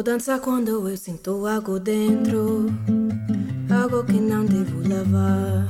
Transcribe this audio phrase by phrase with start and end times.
[0.00, 2.68] vou dançar quando eu sinto algo dentro,
[3.70, 5.68] algo que não devo levar.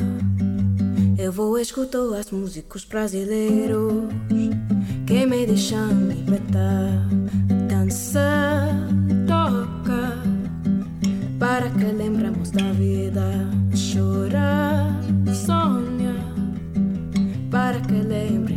[1.18, 4.04] Eu vou escutar as músicos brasileiros
[5.04, 7.08] que me deixam libertar.
[7.68, 8.68] Dança,
[9.26, 10.22] toca,
[11.40, 13.24] para que lembramos da vida.
[13.74, 14.94] Chora,
[15.34, 16.14] sonha,
[17.50, 18.49] para que lembremos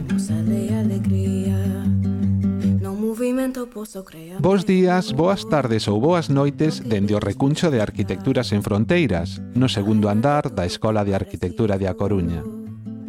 [4.40, 9.66] Bos días, boas tardes ou boas noites dende o recuncho de Arquitecturas en Fronteiras, no
[9.66, 12.46] segundo andar da Escola de Arquitectura de A Coruña.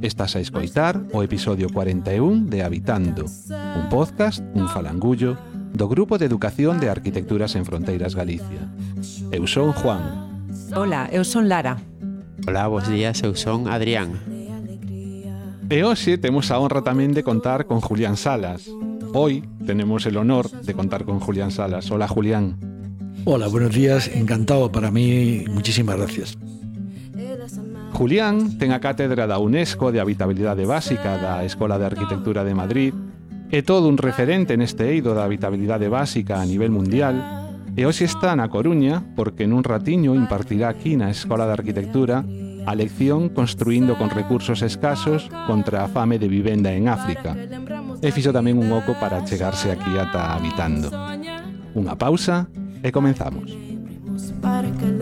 [0.00, 5.36] Estás a escoitar o episodio 41 de Habitando, un podcast, un falangullo,
[5.76, 8.72] do Grupo de Educación de Arquitecturas en Fronteiras Galicia.
[9.36, 10.00] Eu son Juan.
[10.72, 11.76] Ola, eu son Lara.
[12.48, 14.16] Ola, bos días, eu son Adrián.
[15.68, 18.68] E hoxe temos a honra tamén de contar con Julián Salas,
[19.14, 21.90] Hoy tenemos el honor de contar con Julián Salas.
[21.90, 22.58] Hola, Julián.
[23.24, 24.10] Hola, buenos días.
[24.12, 25.44] Encantado para mí.
[25.48, 26.36] Muchísimas gracias.
[27.92, 32.92] Julián ten a cátedra da UNESCO de Habitabilidade Básica da Escola de Arquitectura de Madrid
[33.54, 37.14] É todo un referente neste eido da habitabilidade básica a nivel mundial
[37.78, 42.26] e hoxe está na Coruña porque nun ratiño impartirá aquí na Escola de Arquitectura
[42.66, 47.38] a lección Construindo con recursos escasos contra a fame de vivenda en África.
[48.04, 50.92] e fixo tamén un oco para chegarse aquí ata habitando.
[51.72, 52.44] Unha pausa
[52.84, 53.48] e comenzamos.
[54.44, 54.93] Para que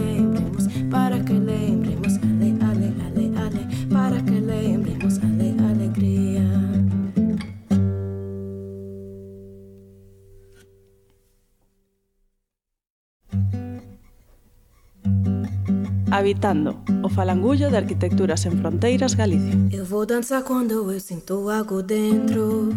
[16.13, 19.57] Habitando, o falangullo de Arquitecturas en Fronteiras Galicia.
[19.73, 22.69] Eu vou dançar quando eu sinto algo dentro.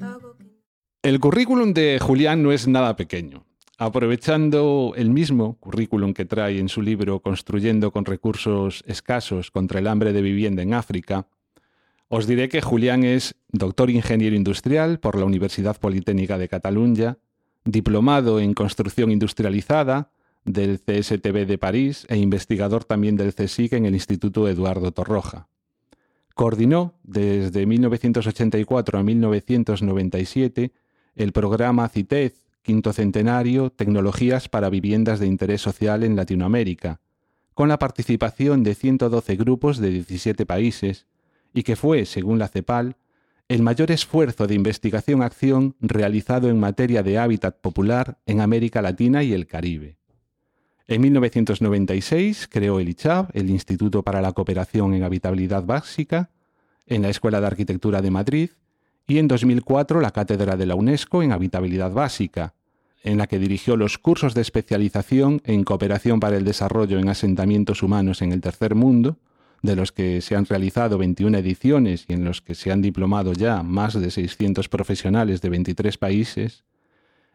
[0.00, 0.48] algo que-
[1.02, 3.44] El currículum de Julián no es nada pequeño.
[3.76, 9.86] Aprovechando el mismo currículum que trae en su libro Construyendo con recursos escasos contra el
[9.86, 11.26] hambre de vivienda en África,
[12.08, 17.18] os diré que Julián es doctor ingeniero industrial por la Universidad Politécnica de Cataluña,
[17.66, 20.10] diplomado en construcción industrializada
[20.44, 25.48] del CSTB de París e investigador también del CSIC en el Instituto Eduardo Torroja.
[26.34, 30.72] Coordinó desde 1984 a 1997
[31.14, 37.00] el programa CITEZ, quinto centenario, Tecnologías para Viviendas de Interés Social en Latinoamérica,
[37.54, 41.06] con la participación de 112 grupos de 17 países,
[41.52, 42.96] y que fue, según la CEPAL,
[43.48, 49.32] el mayor esfuerzo de investigación-acción realizado en materia de hábitat popular en América Latina y
[49.32, 49.99] el Caribe.
[50.90, 56.30] En 1996 creó el ICHAB, el Instituto para la Cooperación en Habitabilidad Básica,
[56.88, 58.50] en la Escuela de Arquitectura de Madrid,
[59.06, 62.54] y en 2004 la Cátedra de la UNESCO en Habitabilidad Básica,
[63.04, 67.84] en la que dirigió los cursos de especialización en Cooperación para el Desarrollo en Asentamientos
[67.84, 69.16] Humanos en el Tercer Mundo,
[69.62, 73.32] de los que se han realizado 21 ediciones y en los que se han diplomado
[73.32, 76.64] ya más de 600 profesionales de 23 países,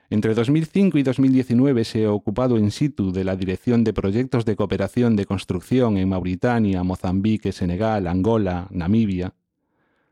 [0.09, 4.55] entre 2005 y 2019 se ha ocupado in situ de la dirección de proyectos de
[4.55, 9.33] cooperación de construcción en Mauritania, Mozambique, Senegal, Angola, Namibia.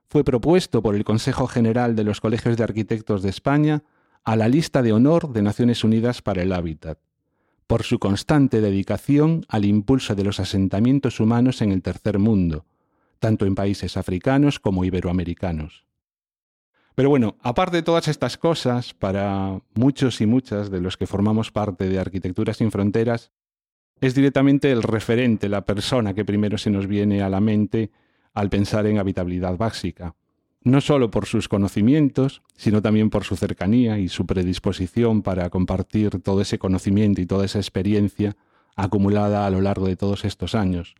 [0.08, 3.84] Fue propuesto por el Consejo General de los Colegios de Arquitectos de España
[4.24, 6.98] a la lista de honor de Naciones Unidas para el Hábitat,
[7.68, 12.66] por su constante dedicación al impulso de los asentamientos humanos en el tercer mundo,
[13.20, 15.86] tanto en países africanos como iberoamericanos.
[16.96, 21.52] Pero bueno, aparte de todas estas cosas, para muchos y muchas de los que formamos
[21.52, 23.31] parte de Arquitecturas sin Fronteras,
[24.00, 27.90] es directamente el referente, la persona que primero se nos viene a la mente
[28.34, 30.16] al pensar en habitabilidad básica.
[30.62, 36.22] No solo por sus conocimientos, sino también por su cercanía y su predisposición para compartir
[36.22, 38.36] todo ese conocimiento y toda esa experiencia
[38.76, 40.96] acumulada a lo largo de todos estos años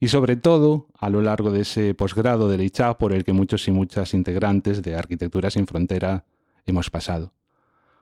[0.00, 3.68] y sobre todo a lo largo de ese posgrado del ICHA por el que muchos
[3.68, 6.24] y muchas integrantes de Arquitectura sin Frontera
[6.66, 7.32] hemos pasado.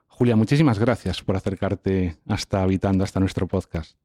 [0.07, 3.97] Julia, muchísimas gracias por acercarte hasta Habitando, hasta nuestro podcast.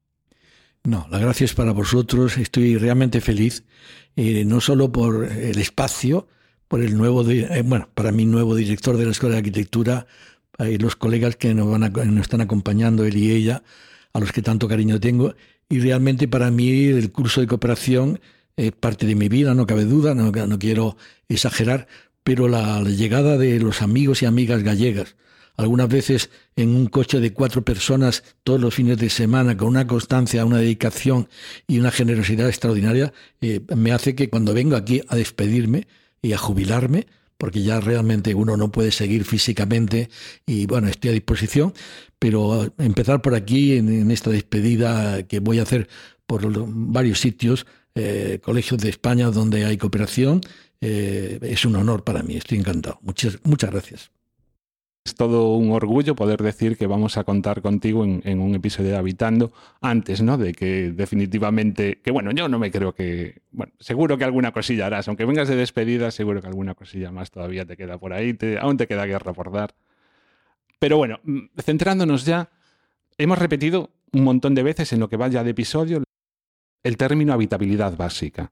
[0.83, 2.37] No, la gracia es para vosotros.
[2.37, 3.63] Estoy realmente feliz,
[4.15, 6.27] eh, no solo por el espacio,
[6.67, 10.05] por el nuevo, eh, bueno, para mi nuevo director de la Escuela de Arquitectura,
[10.59, 13.63] eh, los colegas que nos, van a- nos están acompañando, él y ella,
[14.13, 15.33] a los que tanto cariño tengo,
[15.69, 18.19] y realmente para mí el curso de cooperación
[18.55, 20.97] es parte de mi vida, no cabe duda, no, no quiero
[21.27, 21.87] exagerar,
[22.23, 25.15] pero la, la llegada de los amigos y amigas gallegas,
[25.57, 29.87] algunas veces en un coche de cuatro personas todos los fines de semana, con una
[29.87, 31.29] constancia, una dedicación
[31.67, 35.87] y una generosidad extraordinaria, eh, me hace que cuando vengo aquí a despedirme
[36.21, 40.09] y a jubilarme, porque ya realmente uno no puede seguir físicamente
[40.45, 41.73] y bueno, estoy a disposición,
[42.19, 45.87] pero empezar por aquí en, esta despedida que voy a hacer
[46.25, 47.65] por varios sitios,
[47.95, 50.41] eh, colegios de España donde hay cooperación,
[50.81, 52.99] eh, es un honor para mí, estoy encantado.
[53.01, 54.11] Muchas, muchas gracias.
[55.05, 58.97] Es todo un orgullo poder decir que vamos a contar contigo en, un episodio de
[58.97, 60.35] Habitando antes, ¿no?
[60.35, 64.87] De que definitivamente, que bueno, yo no me creo que, bueno, seguro que alguna cosilla
[64.87, 68.33] harás, aunque vengas de despedida, seguro que alguna cosilla más todavía te queda por ahí,
[68.33, 69.75] te, aún te queda guerra por dar.
[70.79, 72.49] Pero bueno, mm, centrándonos ya,
[73.19, 76.01] hemos repetido un montón de veces en lo que vaya de episodio
[76.81, 78.51] el término habitabilidad básica.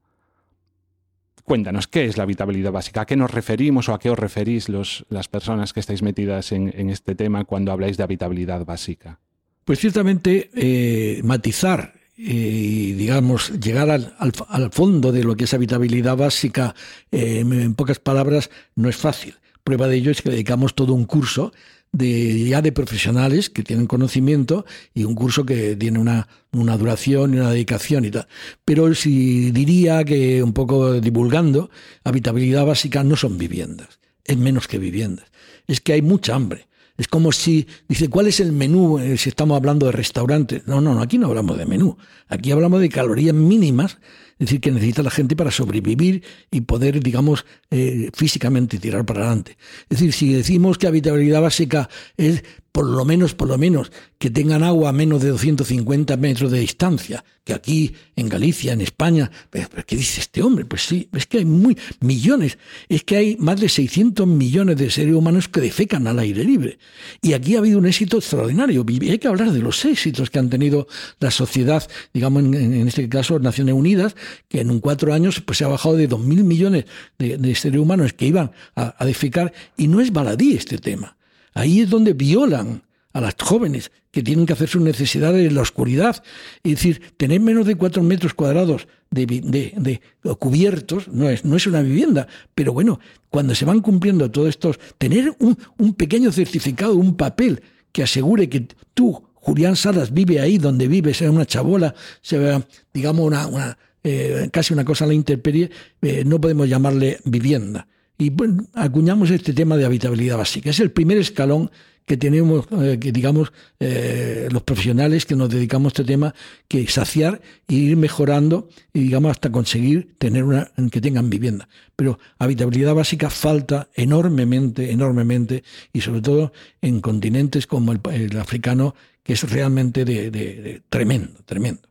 [1.44, 3.02] Cuéntanos, ¿qué es la habitabilidad básica?
[3.02, 6.54] ¿A qué nos referimos o a qué os referís los, las personas que estáis metidas
[6.54, 9.20] en, este tema cuando habláis de habitabilidad básica?
[9.66, 16.76] Pues ciertamente eh, matizar y, digamos, llegar al, fondo de lo que es habitabilidad básica,
[17.12, 19.36] eh, en pocas palabras, no es fácil.
[19.64, 21.52] Prueba de ello es que dedicamos todo un curso
[21.94, 27.34] de, ya de profesionales que tienen conocimiento y un curso que tiene una, una duración
[27.34, 28.28] y una dedicación y tal.
[28.66, 31.70] Pero si diría que un poco divulgando,
[32.04, 35.28] habitabilidad básica no son viviendas, es menos que viviendas.
[35.68, 36.68] Es que hay mucha hambre.
[36.98, 40.68] Es como si, dice, ¿cuál es el menú eh, si estamos hablando de restaurantes?
[40.68, 41.98] No, no, no, aquí no hablamos de menú.
[42.28, 43.98] Aquí hablamos de calorías mínimas
[44.40, 49.22] es decir, que necesita la gente para sobrevivir y poder, digamos, eh, físicamente tirar para
[49.22, 49.58] adelante.
[49.90, 54.32] Es decir, si decimos que habitabilidad básica es por lo menos, por lo menos, que
[54.32, 59.30] tengan agua a menos de 250 metros de distancia, que aquí en Galicia, en España,
[59.52, 60.66] ¿pero qué dice este hombre?
[60.66, 62.58] Pues sí, es que hay muy millones,
[62.90, 66.80] es que hay más de 600 millones de seres humanos que defecan al aire libre.
[67.22, 68.84] Y aquí ha habido un éxito extraordinario.
[68.90, 70.88] Y hay que hablar de los éxitos que han tenido
[71.20, 74.16] la sociedad, digamos, en, este caso Naciones Unidas,
[74.50, 76.86] que en un cuatro años pues, se ha bajado de 2.000 millones
[77.20, 81.18] de, seres humanos que iban a, a defecar, y no es baladí este tema.
[81.54, 82.84] Ahí es donde violan
[83.14, 86.24] a las jóvenes que tienen que hacer sus necesidades en la oscuridad.
[86.64, 90.02] Es decir, tener menos de cuatro metros cuadrados de,
[90.40, 92.28] cubiertos no es, no es una vivienda.
[92.56, 97.62] Pero bueno, cuando se van cumpliendo todos estos, tener un, pequeño certificado, un papel
[97.92, 103.26] que asegure que tú, Julián Salas, vive ahí donde vive, sea una chabola, sea, digamos,
[103.26, 105.70] una, eh, casi una cosa a la intemperie,
[106.02, 107.88] eh, no podemos llamarle vivienda.
[108.24, 110.70] Y bueno, acuñamos este tema de habitabilidad básica.
[110.70, 111.70] Es el primer escalón
[112.06, 116.34] que tenemos, eh, que digamos, eh, los profesionales que nos dedicamos a este tema,
[116.70, 121.68] que saciar e ir mejorando y, digamos, hasta conseguir tener una, que tengan vivienda.
[121.98, 129.34] Pero habitabilidad básica falta enormemente, enormemente, y sobre todo en continentes como el, africano, que
[129.34, 131.90] es realmente de tremendo, tremendo,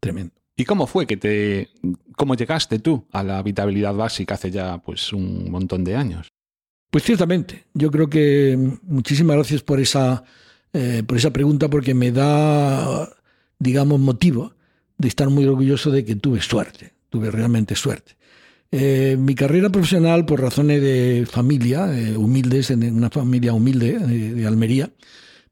[0.00, 0.37] tremendo.
[0.58, 1.68] ¿Y cómo fue que te,
[2.16, 6.26] cómo llegaste tú a la habitabilidad básica hace ya pues un montón de años?
[6.90, 10.24] Pues ciertamente, yo creo que muchísimas gracias por esa,
[10.72, 13.08] eh, por esa pregunta porque me da,
[13.60, 14.56] digamos, motivo
[14.96, 18.16] de estar muy orgulloso de que tuve suerte, tuve realmente suerte.
[18.72, 24.44] Eh, mi carrera profesional, por razones de familia, eh, humildes, en una familia humilde de
[24.44, 24.90] Almería,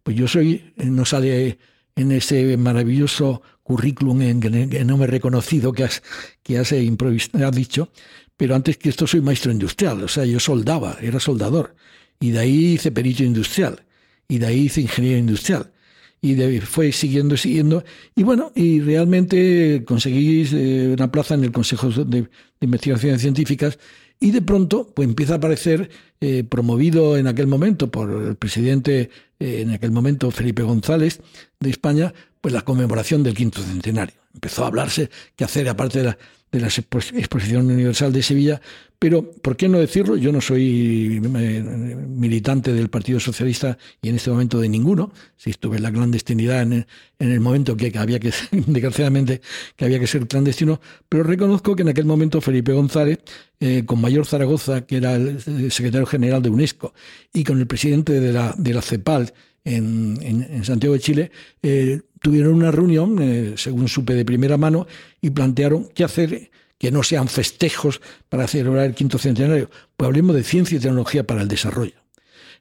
[0.03, 1.59] pues yo soy, no sale
[1.97, 6.03] en ese maravilloso currículum en que no me he reconocido que has,
[6.43, 7.91] que has, has dicho,
[8.37, 11.75] pero antes que esto soy maestro industrial, o sea, yo soldaba, era soldador,
[12.21, 13.83] y de ahí hice perito industrial,
[14.29, 15.73] y de ahí hice ingeniero industrial,
[16.21, 17.83] y de, fue siguiendo, siguiendo,
[18.15, 22.29] y bueno, y realmente conseguí eh, una plaza en el Consejo de,
[22.61, 23.79] Investigaciones Científicas,
[24.21, 29.11] y de pronto pues empieza a aparecer, eh, promovido en aquel momento por el presidente,
[29.39, 31.21] eh, en aquel momento Felipe González
[31.61, 34.15] de España, pues la conmemoración del quinto centenario.
[34.35, 36.19] Empezó a hablarse que hacer, aparte de la,
[36.53, 38.61] de la Exposición Universal de Sevilla,
[38.99, 40.17] pero ¿por qué no decirlo?
[40.17, 41.63] Yo no soy eh,
[42.09, 45.13] militante del Partido Socialista y en este momento de ninguno.
[45.37, 46.87] Si estuve en la clandestinidad en
[47.19, 49.41] el, momento que había que, desgraciadamente,
[49.77, 53.19] que había que ser clandestino, pero reconozco que en aquel momento Felipe González,
[53.61, 56.95] eh, con Mayor Zaragoza, que era el secretario general de UNESCO,
[57.33, 59.33] y con el presidente de la, de la CEPAL,
[59.67, 61.31] en, Santiago de Chile,
[61.63, 64.87] eh, tuvieron una reunión, eh, según supe de primera mano,
[65.21, 70.37] y plantearon qué hacer que no sean festejos para celebrar el quinto centenario, pues hablemos
[70.37, 71.97] de ciencia y tecnología para el desarrollo.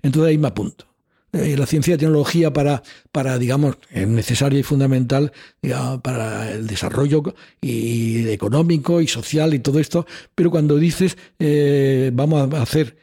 [0.02, 0.86] Entonces ahí me apunto.
[1.34, 2.82] Eh, la ciencia y tecnología para,
[3.12, 5.34] para, digamos, es necesaria y fundamental
[6.02, 7.24] para el desarrollo
[7.60, 11.18] y, económico y social y todo esto, pero cuando dices
[12.14, 12.96] vamos a hacer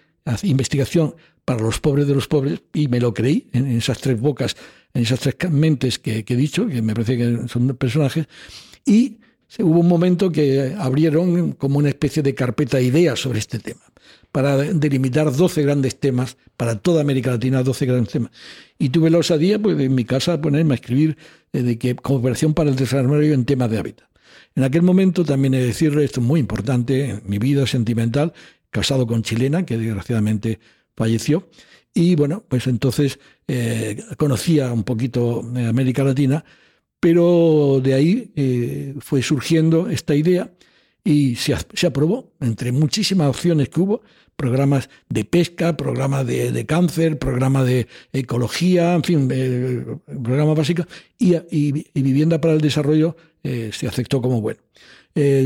[0.45, 1.14] investigación
[1.45, 4.57] para los pobres de los pobres, y me lo creí en esas tres bocas,
[4.95, 8.26] en esas tres mentes que, he dicho, que me parece que son personajes,
[8.85, 9.19] y
[9.59, 13.82] hubo un momento que abrieron como una especie de carpeta de ideas sobre este tema,
[14.30, 18.30] para delimitar 12 grandes temas, para toda América Latina, 12 grandes temas.
[18.78, 21.16] Y tuve la osadía, pues, en mi casa, ponerme a escribir
[21.52, 24.09] eh, de que cooperación para el desarrollo en temas de hábitat.
[24.54, 28.32] En aquel momento también he de decirle, esto es muy importante, en mi vida sentimental,
[28.71, 30.61] casado con chilena, que desgraciadamente
[30.97, 31.49] falleció,
[31.94, 33.18] y bueno, pues entonces
[33.49, 36.44] eh, conocía un poquito América Latina,
[37.02, 40.52] pero de ahí eh, fue surgiendo esta idea
[41.02, 44.02] y se, se, aprobó, entre muchísimas opciones que hubo,
[44.37, 50.87] programas de pesca, programas de, cáncer, programas de ecología, en fin, eh, programas básicos,
[51.18, 54.61] y, vivienda para el desarrollo eh, se aceptó como bueno.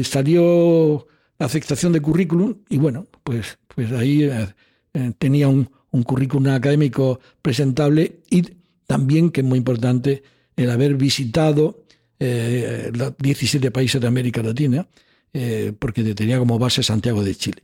[0.05, 1.07] salió
[1.39, 4.31] la aceptación de currículum y bueno, pues, pues ahí
[5.17, 8.43] tenía un, un currículum académico presentable y
[8.87, 10.23] también, que es muy importante,
[10.57, 11.85] el haber visitado
[12.19, 14.87] eh, 17 países de América Latina,
[15.33, 17.63] eh, porque tenía como base Santiago de Chile.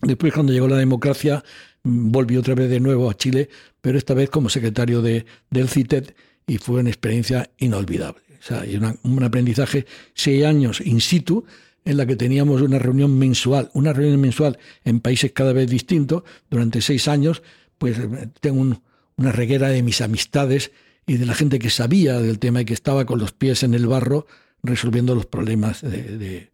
[0.00, 1.44] Después, cuando llegó la democracia,
[1.82, 3.48] mm, volví otra vez de nuevo a Chile,
[3.80, 6.14] pero esta vez como secretario de, del CITED
[6.46, 8.22] y fue una experiencia inolvidable.
[8.38, 8.62] O sea,
[9.02, 11.46] un aprendizaje seis años in situ,
[11.86, 16.24] en la que teníamos una reunión mensual, una reunión mensual en países cada vez distintos,
[16.50, 17.42] durante seis años,
[17.78, 18.78] pues eh, tengo
[19.16, 20.72] una reguera de mis amistades
[21.06, 23.74] y de la gente que sabía del tema y que estaba con los pies en
[23.74, 24.26] el barro
[24.62, 26.50] resolviendo los problemas de,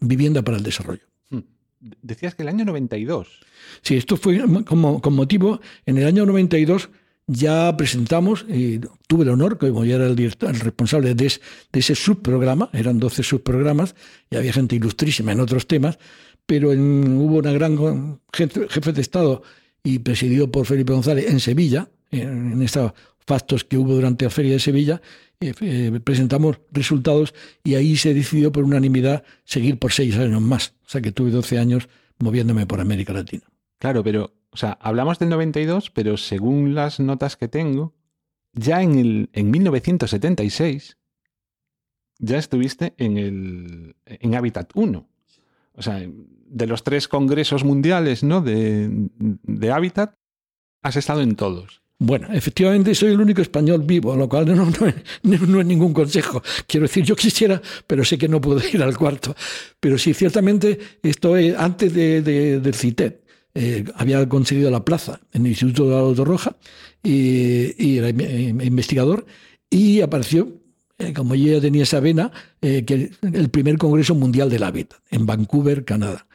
[0.00, 1.02] vivienda para el desarrollo.
[1.30, 1.40] Hmm.
[2.02, 3.28] Decías que el año 92.
[3.82, 6.88] Sí, esto fue como, con motivo, en el año 92
[7.26, 11.32] ya presentamos, y tuve el honor, como ya era el, director, el responsable de,
[11.72, 13.94] ese subprograma, eran 12 subprogramas,
[14.30, 15.98] y había gente ilustrísima en otros temas,
[16.46, 19.42] pero hubo una gran jefe, de Estado
[19.82, 22.92] y presidido por Felipe González en Sevilla, en, en estos
[23.26, 25.00] factos que hubo durante la Feria de Sevilla,
[25.40, 30.74] eh, eh, presentamos resultados y ahí se decidió por unanimidad seguir por seis años más.
[30.86, 31.88] O sea que tuve 12 años
[32.18, 33.44] moviéndome por América Latina.
[33.78, 37.94] Claro, pero o sea, hablamos del 92, pero según las notas que tengo,
[38.52, 40.96] ya en, el, en 1976
[42.20, 45.08] ya estuviste en, el, en Habitat 1.
[45.72, 48.40] O sea, de los tres congresos mundiales ¿no?
[48.40, 50.14] de, de Habitat,
[50.82, 51.83] has estado en todos.
[52.06, 54.68] Bueno, efectivamente soy el único español vivo, lo cual no,
[55.60, 56.42] es ningún consejo.
[56.66, 59.34] Quiero decir, yo quisiera, pero sé que no puedo ir al cuarto.
[59.80, 63.14] Pero sí, ciertamente, esto es antes de, del CITED.
[63.54, 66.56] Eh, había conseguido la plaza en el Instituto de la Roja
[67.02, 69.24] y, era investigador
[69.70, 70.62] y apareció, eh,
[71.14, 75.26] como yo ya tenía esa vena, eh, que el primer Congreso Mundial del Hábitat en
[75.26, 76.26] Vancouver, Canadá.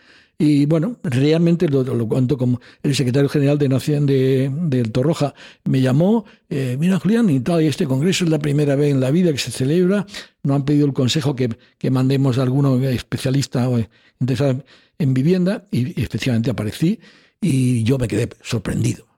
[0.42, 5.34] Y bueno, realmente lo, cuento como el secretario general de Nación de, del Torroja
[5.66, 9.12] me llamó, mira Julián, y tal, y este congreso es la primera vez en la
[9.12, 10.06] vida que se celebra,
[10.44, 11.50] no han pedido el consejo que,
[11.92, 13.70] mandemos a alguno especialista
[14.22, 14.63] interesado
[14.98, 17.00] en vivienda y, efectivamente aparecí
[17.42, 19.09] y yo me quedé sorprendido.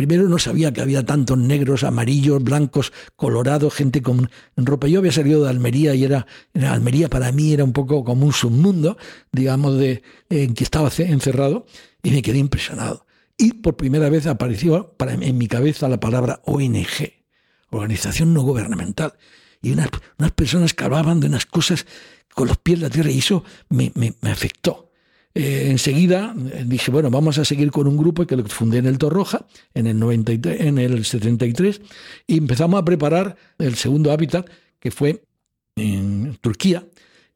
[0.00, 4.88] Primero no sabía que había tantos negros, amarillos, blancos, colorados, gente con ropa.
[4.88, 8.32] Yo había salido de Almería y era, Almería para mí era un poco como un
[8.32, 8.96] submundo,
[9.30, 11.66] digamos, de, en que estaba encerrado
[12.02, 13.04] y me quedé impresionado.
[13.36, 17.12] Y por primera vez apareció en mi cabeza la palabra ONG,
[17.68, 19.12] Organización No Gubernamental.
[19.60, 19.90] Y unas,
[20.34, 21.84] personas que hablaban de unas cosas
[22.34, 24.89] con los pies en la tierra y eso me, me afectó.
[25.32, 28.86] Eh, enseguida eh, dije, bueno, vamos a seguir con un grupo que lo fundé en
[28.86, 31.80] el Torroja en el, 93, en el 73
[32.26, 34.48] y empezamos a preparar el segundo hábitat
[34.80, 35.22] que fue
[35.76, 36.84] en Turquía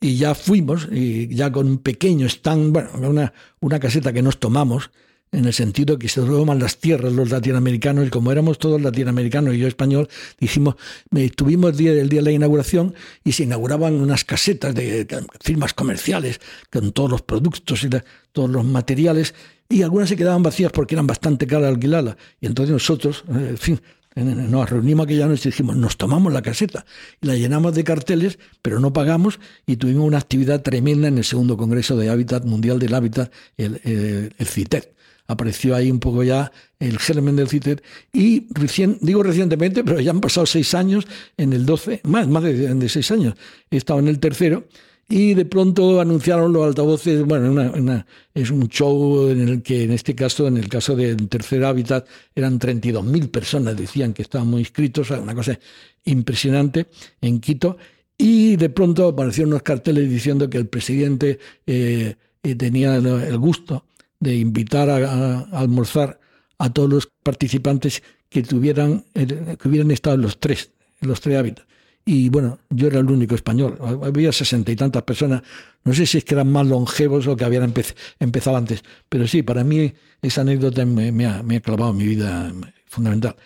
[0.01, 4.41] y ya fuimos y ya con un pequeño stand, bueno, una, una caseta que nos
[4.41, 4.91] tomamos
[5.35, 9.55] en el sentido que se toman las tierras los latinoamericanos, y como éramos todos latinoamericanos
[9.55, 10.77] y yo español, dijimos,
[11.15, 15.07] estuvimos el día, el día de la inauguración y se inauguraban unas casetas de,
[15.41, 17.91] firmas comerciales con todos los productos y
[18.33, 19.35] todos los materiales,
[19.69, 22.17] y algunas se quedaban vacías porque eran bastante caras alquilarlas.
[22.41, 23.81] Y entonces nosotros, eh, en fin,
[24.15, 26.87] nos reunimos aquella noche y dijimos, nos tomamos la caseta
[27.21, 31.25] y la llenamos de carteles, pero no pagamos y tuvimos una actividad tremenda en el
[31.25, 34.94] segundo Congreso de Hábitat Mundial del Hábitat, el, el, el CITEC
[35.27, 40.11] apareció ahí un poco ya el germen del CITER y recién, digo recientemente, pero ya
[40.11, 43.35] han pasado seis años en el 12, más, más de, seis años,
[43.71, 44.67] he estado en el tercero
[45.09, 50.15] y de pronto anunciaron los altavoces, bueno, es un show en el que en este
[50.15, 55.11] caso, en el caso del tercer hábitat, eran 32.000 personas, decían que estaban muy inscritos,
[55.11, 55.59] una cosa
[56.05, 56.87] impresionante
[57.21, 57.77] en Quito,
[58.17, 63.85] y de pronto aparecieron unos carteles diciendo que el presidente eh, eh, tenía el gusto
[64.25, 66.19] de invitar a, almorzar
[66.59, 71.39] a todos los participantes que tuvieran que hubieran estado en los tres, en los tres
[71.39, 71.69] hábitats.
[72.05, 73.79] y bueno, yo era el único español.
[74.03, 75.43] Había sesenta y tantas personas.
[75.85, 77.73] No sé si es que eran más longevos o que habían
[78.19, 82.53] empezado antes, pero sí, para mí esa anécdota me, ha, clavado en mi vida
[82.87, 83.37] fundamental.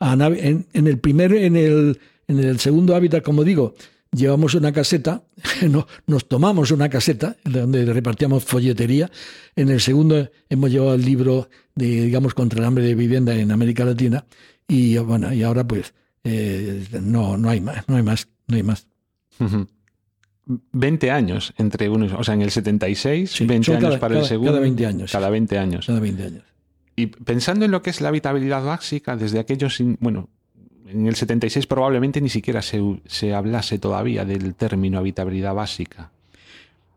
[0.00, 3.74] En, el primer, en el, en el segundo hábitat, como digo,
[4.14, 5.24] llevamos una caseta,
[6.06, 9.10] nos tomamos una caseta donde repartíamos folletería.
[9.56, 13.50] En el segundo hemos llevado el libro de, digamos, contra el hambre de vivienda en
[13.50, 14.24] América Latina
[14.68, 18.62] y bueno, y ahora pues eh, no, no hay más, no hay más, no hay
[18.62, 18.86] más.
[20.46, 24.52] 20 años entre unos, o sea, en el 76, 20 años para el segundo.
[24.52, 25.12] Cada 20 años.
[25.12, 25.86] Cada 20 años.
[25.86, 26.44] Cada 20 años.
[26.94, 30.28] Y pensando en lo que es la habitabilidad básica, desde aquellos, bueno,
[30.88, 36.10] en el 76 probablemente ni siquiera se, se hablase todavía del término habitabilidad básica.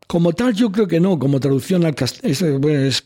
[0.08, 3.04] Como tal, yo creo que no, como traducción al castellano, es,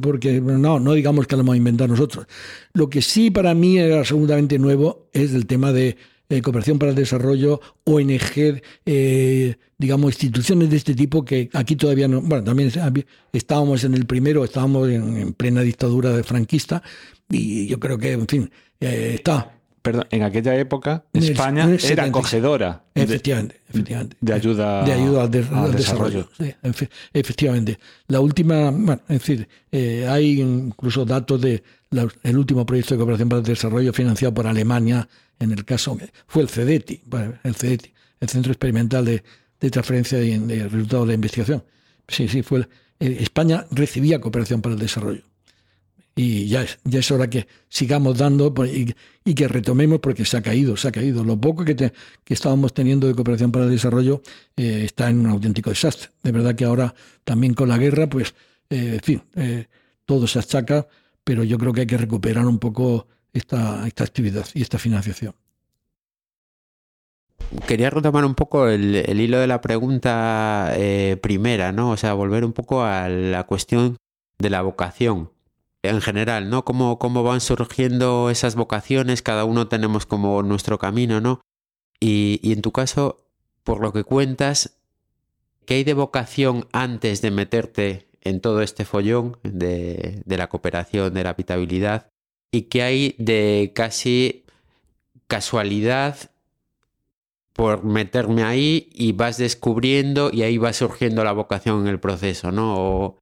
[0.00, 2.26] porque no, no digamos que lo hemos inventado nosotros.
[2.72, 5.96] Lo que sí para mí era segundamente nuevo es el tema de
[6.28, 12.06] eh, cooperación para el desarrollo, ONG, eh, digamos, instituciones de este tipo que aquí todavía
[12.06, 12.72] no, bueno, también
[13.32, 16.82] estábamos en el primero, estábamos en, plena dictadura de franquista
[17.28, 19.55] y yo creo que, en fin, eh, está
[19.86, 22.82] perdón, en aquella época España era acogedora.
[22.92, 24.16] Efectivamente, de, efectivamente.
[24.20, 26.28] De ayuda, de ayuda al, desarrollo.
[27.12, 27.78] efectivamente.
[28.08, 31.62] La última, bueno, es decir, eh, hay incluso datos de
[32.24, 36.42] el último proyecto de cooperación para el desarrollo financiado por Alemania, en el caso, fue
[36.42, 37.02] el CEDETI,
[37.44, 39.22] el CEDETI, el Centro Experimental de,
[39.70, 41.64] Transferencia de, Resultados de Investigación.
[42.08, 42.68] Sí, sí, fue.
[42.98, 45.22] España recibía cooperación para el desarrollo
[46.18, 50.42] y ya es, ya es hora que sigamos dando y, que retomemos porque se ha
[50.42, 51.22] caído, se ha caído.
[51.22, 54.22] Lo poco que, que estábamos teniendo de cooperación para el desarrollo
[54.56, 56.08] eh, está en un auténtico desastre.
[56.22, 58.34] De verdad que ahora también con la guerra, pues,
[58.70, 59.66] eh, en fin, eh,
[60.06, 60.88] todo se achaca,
[61.22, 65.34] pero yo creo que hay que recuperar un poco esta, esta actividad y esta financiación.
[67.68, 70.74] Quería retomar un poco el, el hilo de la pregunta
[71.20, 71.90] primera, ¿no?
[71.90, 73.98] O sea, volver un poco a la cuestión
[74.38, 75.35] de la vocación
[75.90, 76.64] en general, ¿no?
[76.64, 81.40] Cómo, cómo van surgiendo esas vocaciones, cada uno tenemos como nuestro camino, ¿no?
[82.00, 83.26] Y, en tu caso,
[83.64, 84.78] por lo que cuentas,
[85.64, 91.24] ¿qué hay de vocación antes de meterte en todo este follón de, la cooperación, de
[91.24, 92.08] la habitabilidad?
[92.50, 94.44] ¿Y qué hay de casi
[95.26, 96.30] casualidad
[97.52, 102.52] por meterme ahí y vas descubriendo y ahí va surgiendo la vocación en el proceso,
[102.52, 103.16] ¿no?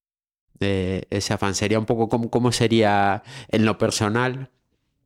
[0.59, 1.55] De ese afán.
[1.55, 4.51] Sería un poco como, cómo sería en lo personal,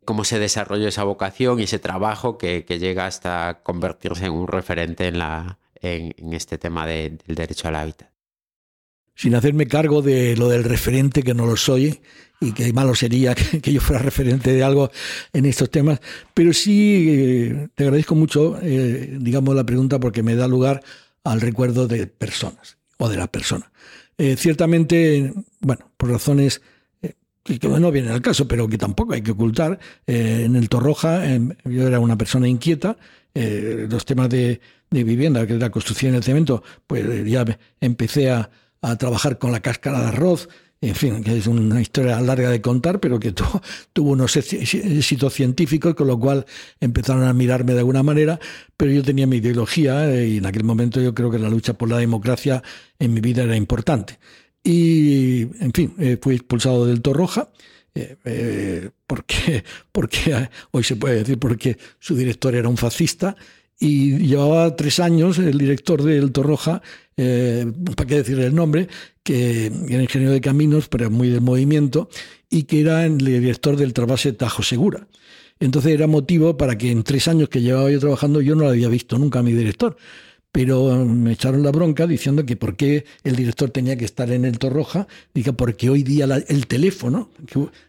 [0.04, 5.06] cómo se desarrolló esa vocación y ese trabajo que, llega hasta convertirse en un referente
[5.06, 8.10] en, la, en, este tema del derecho al hábitat.
[9.14, 12.00] Sin hacerme cargo de lo del referente, que no lo soy,
[12.40, 14.90] y que malo sería que, yo fuera referente de algo
[15.32, 16.00] en estos temas,
[16.34, 20.82] pero sí eh, te agradezco mucho, eh, digamos, la pregunta porque me da lugar
[21.24, 23.70] al recuerdo de personas o de la persona.
[24.18, 26.60] Eh, ciertamente, bueno, por razones
[27.02, 29.78] eh, que no vienen al caso, pero que tampoco hay que ocultar,
[30.08, 31.22] eh, en el Torroja
[31.64, 32.96] yo era una persona inquieta,
[33.34, 37.44] los temas de, de, vivienda, que es la construcción del cemento, pues ya
[37.80, 38.50] empecé a,
[38.82, 40.48] a trabajar con la cáscara de arroz,
[40.80, 43.60] en fin, que es una historia larga de contar, pero que tuvo,
[43.92, 46.46] tuvo unos éxitos científicos, con lo cual
[46.80, 48.38] empezaron a mirarme de alguna manera,
[48.76, 51.74] pero yo tenía mi ideología eh, y en aquel momento yo creo que la lucha
[51.74, 52.62] por la democracia
[52.98, 54.18] en mi vida era importante.
[54.62, 57.50] Y, en fin, eh, fui expulsado del Torroja.
[58.00, 63.34] Eh, porque, porque hoy se puede decir porque su director era un fascista
[63.78, 66.82] y llevaba tres años el director del Torroja,
[67.16, 68.88] eh, para qué decir el nombre,
[69.22, 72.08] que era ingeniero de caminos, pero muy del movimiento,
[72.50, 75.06] y que era el director del trasvase Tajo Segura.
[75.60, 78.70] Entonces era motivo para que en tres años que llevaba yo trabajando yo no lo
[78.70, 79.96] había visto nunca a mi director.
[80.58, 84.44] Pero me echaron la bronca diciendo que por qué el director tenía que estar en
[84.44, 85.06] el Torroja.
[85.32, 87.30] Dije, porque hoy día el teléfono,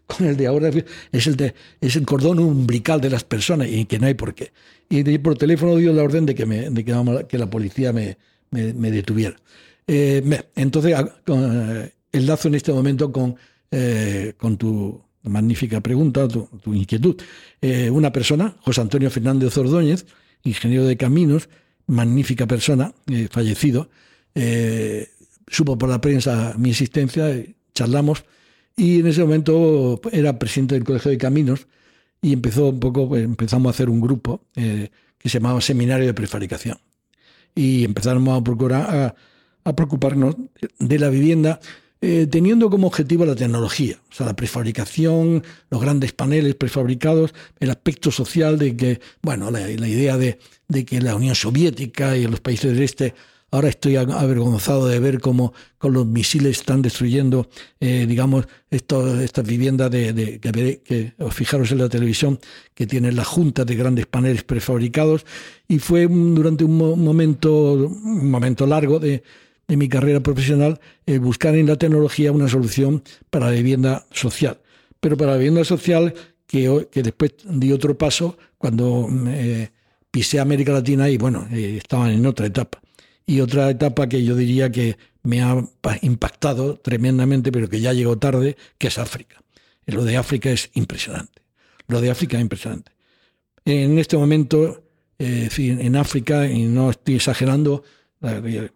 [0.05, 0.69] con el de ahora,
[1.11, 4.51] es el, cordón umbilical de las personas y que no hay por qué
[4.87, 8.17] y por teléfono dio la orden de que, la policía me,
[8.51, 9.35] detuviera.
[9.87, 13.35] Eh, entonces, eh, enlazo en este momento con,
[13.71, 17.19] eh, con tu magnífica pregunta, tu, inquietud.
[17.61, 20.05] Eh, una persona, José Antonio Fernández Ordóñez,
[20.43, 21.49] ingeniero de caminos,
[21.89, 22.93] magnífica persona,
[23.29, 23.89] fallecido,
[25.47, 27.29] supo por la prensa mi existencia,
[27.73, 28.23] charlamos,
[28.75, 31.67] y en ese momento era presidente del Colegio de Caminos,
[32.21, 36.05] y empezó un poco, pues, empezamos a hacer un grupo eh, que se llamaba Seminario
[36.05, 36.77] de Prefaricación.
[37.55, 39.15] Y empezamos a procurar
[39.63, 40.35] a, preocuparnos
[40.79, 41.59] de la vivienda
[42.01, 47.69] eh, teniendo como objetivo la tecnología, o sea, la prefabricación, los grandes paneles prefabricados, el
[47.69, 50.37] aspecto social de que, bueno, la, idea de,
[50.85, 53.13] que la Unión Soviética y los países del este
[53.51, 59.89] Ahora estoy avergonzado de ver cómo con los misiles están destruyendo, eh, digamos, estas viviendas
[59.89, 62.39] de, que, que, fijaros en la televisión,
[62.75, 65.25] que tienen la junta de grandes paneles prefabricados.
[65.67, 69.23] Y fue durante un momento, un momento largo de,
[69.69, 74.59] de mi carrera profesional el buscar en la tecnología una solución para la vivienda social.
[74.99, 76.13] Pero para la vivienda social
[76.47, 79.69] que, que después di otro paso cuando eh,
[80.09, 82.81] pisé América Latina y bueno, eh, estaban en otra etapa.
[83.27, 85.63] Y otra etapa que yo diría que me ha
[86.01, 89.43] impactado tremendamente, pero que ya llegó tarde, que es África.
[89.85, 91.43] Lo de África es impresionante.
[91.87, 92.91] Lo de África es impresionante.
[93.65, 94.83] En este momento,
[95.19, 97.83] eh, en África, y no estoy exagerando,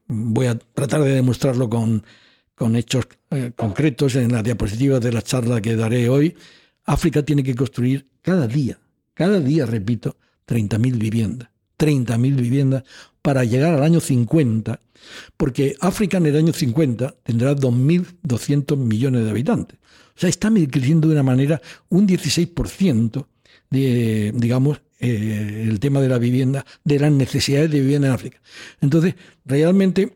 [0.08, 2.03] Voy a tratar de demostrarlo con,
[2.56, 6.36] con hechos eh, concretos en la diapositiva de la charla que daré hoy.
[6.86, 8.79] África tiene que construir cada día,
[9.13, 11.49] cada día, repito, 30.000 viviendas.
[11.77, 12.84] 30.000 viviendas
[13.21, 14.79] para llegar al año 50,
[15.38, 19.79] porque África en el año 50 tendrá 2.200 millones de habitantes.
[20.15, 23.25] O sea, está creciendo de una manera un 16%
[23.69, 28.39] de, digamos, eh, el tema de la vivienda, de las necesidades de vivienda en África.
[28.80, 30.13] Entonces, realmente,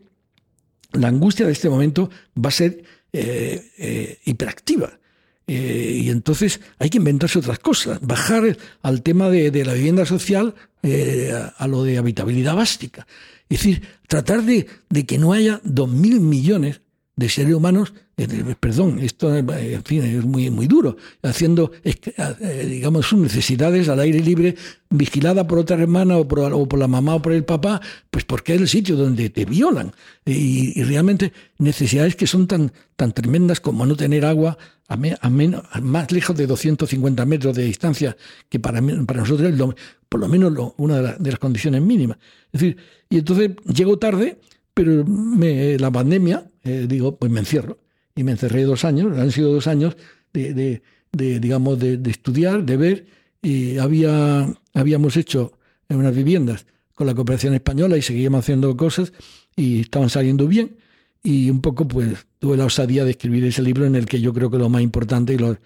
[0.92, 2.08] la angustia de este momento
[2.42, 4.98] va a ser eh, eh, hiperactiva.
[5.46, 11.68] y entonces hay que inventarse otras cosas, bajar al tema de, la vivienda social a,
[11.68, 13.06] lo de habitabilidad básica.
[13.50, 16.80] Es decir, tratar de, de que no haya dos mil millones
[17.18, 22.64] de seres humanos, eh, perdón, esto eh, en fin, es muy, muy duro, haciendo, eh,
[22.64, 24.54] digamos, sus necesidades al aire libre,
[24.88, 28.60] vigilada por otra hermana o por, la mamá o por el papá, pues porque es
[28.60, 29.90] el sitio donde te violan.
[30.24, 36.12] Y, realmente necesidades que son tan, tan tremendas como no tener agua a, menos, más
[36.12, 38.16] lejos de 250 metros de distancia,
[38.48, 39.60] que para, para nosotros es
[40.08, 42.18] por lo menos una de, de las condiciones mínimas.
[42.52, 42.76] Decir,
[43.10, 44.38] y entonces llego tarde
[44.78, 47.78] pero la pandemia, eh, digo, pues me encierro.
[48.14, 49.96] Y me encerré dos años, han sido dos años
[50.32, 53.06] de, digamos, de, estudiar, de ver.
[53.42, 55.52] Y había, habíamos hecho
[55.88, 59.12] unas viviendas con la cooperación española y seguíamos haciendo cosas
[59.54, 60.76] y estaban saliendo bien.
[61.22, 64.34] Y un poco, pues, tuve la osadía de escribir ese libro en el que yo
[64.34, 65.56] creo que lo más importante, y lo,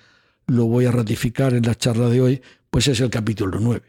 [0.47, 3.83] lo voy a ratificar en la charla de hoy, pues es el capítulo 9,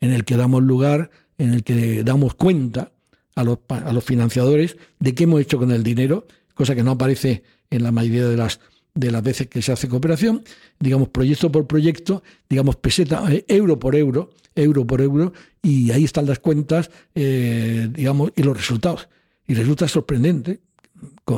[0.00, 2.92] en el que damos lugar, en el que damos cuenta
[3.34, 6.26] a los, a los financiadores de qué hemos hecho con el dinero,
[6.62, 8.60] cosa que no aparece en la mayoría de las
[8.94, 10.44] de las veces que se hace cooperación,
[10.78, 16.04] digamos proyecto por proyecto, digamos peseta, eh, euro por euro, euro por euro, y ahí
[16.04, 19.08] están las cuentas, eh, digamos, y los resultados.
[19.46, 20.60] Y resulta sorprendente,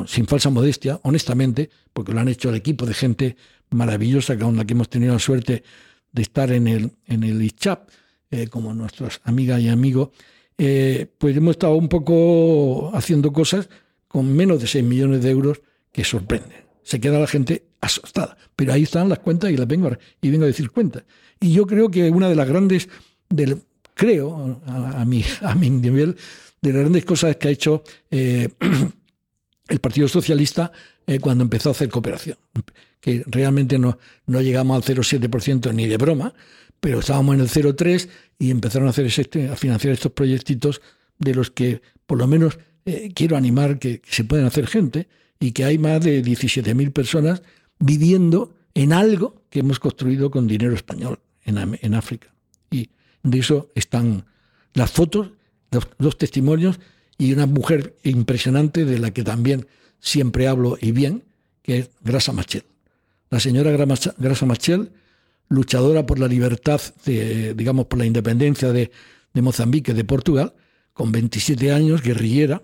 [0.05, 3.35] sin falsa modestia, honestamente, porque lo han hecho el equipo de gente
[3.71, 5.63] maravillosa con la que hemos tenido la suerte
[6.11, 7.89] de estar en el, en el ICHAP,
[8.29, 10.09] eh, como nuestras amigas y amigos,
[10.57, 13.69] pues hemos estado un poco haciendo cosas
[14.07, 16.65] con menos de 6 millones de euros que sorprenden.
[16.83, 18.37] Se queda la gente asustada.
[18.55, 21.03] Pero ahí están las cuentas y las vengo a, y vengo a decir cuentas.
[21.39, 22.89] Y yo creo que una de las grandes,
[23.29, 23.61] del,
[23.93, 26.15] creo, a, mi, a mi nivel,
[26.61, 28.49] de las grandes cosas que ha hecho eh,
[29.67, 30.71] el Partido Socialista
[31.07, 32.37] eh, cuando empezó a hacer cooperación,
[32.99, 36.33] que realmente no, no llegamos al 0,7% ni de broma,
[36.79, 40.81] pero estábamos en el 0,3 y empezaron a, hacer este, a financiar estos proyectitos
[41.17, 45.07] de los que por lo menos eh, quiero animar que, se pueden hacer gente
[45.39, 47.41] y que hay más de 17.000 personas
[47.79, 52.33] viviendo en algo que hemos construido con dinero español en, en África.
[52.71, 52.89] Y
[53.23, 54.25] de eso están
[54.75, 55.31] las fotos,
[55.97, 56.79] los, testimonios
[57.17, 59.67] y una mujer impresionante de la que también
[59.99, 61.23] siempre hablo y bien,
[61.63, 62.63] que es Grasa Machel.
[63.29, 64.91] La señora Grasa Machel
[65.47, 68.91] luchadora por la libertad, de, digamos, por la independencia de,
[69.33, 70.53] Mozambique, de Portugal,
[70.93, 72.61] con 27 años, guerrillera,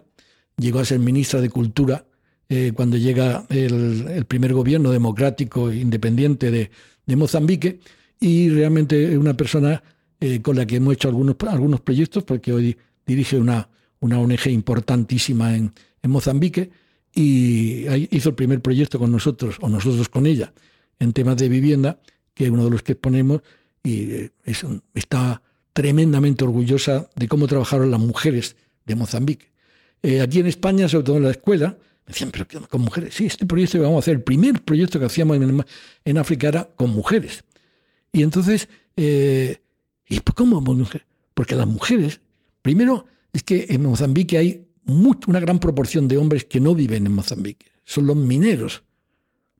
[0.61, 2.05] llegó a ser ministra de Cultura
[2.47, 6.71] eh, cuando llega el, primer gobierno democrático e independiente de,
[7.17, 7.81] Mozambique
[8.21, 9.83] y realmente es una persona
[10.21, 13.67] eh, con la que hemos hecho algunos, algunos proyectos porque hoy dirige una,
[13.99, 16.71] una ONG importantísima en, Mozambique
[17.13, 20.53] y hizo el primer proyecto con nosotros o nosotros con ella
[20.99, 21.99] en temas de vivienda
[22.33, 23.41] que es uno de los que exponemos,
[23.83, 24.31] y eh,
[24.93, 25.41] está
[25.73, 29.50] tremendamente orgullosa de cómo trabajaron las mujeres de Mozambique.
[30.03, 33.25] Eh, aquí en España, sobre todo en la escuela, me decían, pero con mujeres, sí,
[33.25, 35.37] este proyecto que vamos a hacer, el primer proyecto que hacíamos
[36.05, 37.43] en, África era con mujeres.
[38.11, 39.57] Y entonces, eh,
[40.07, 41.07] ¿y cómo mujeres?
[41.33, 42.19] Porque las mujeres,
[42.61, 44.67] primero, es que en Mozambique hay
[45.27, 48.83] una gran proporción de hombres que no viven en Mozambique, son los mineros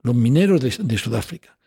[0.03, 1.57] los mineros de, Sudáfrica.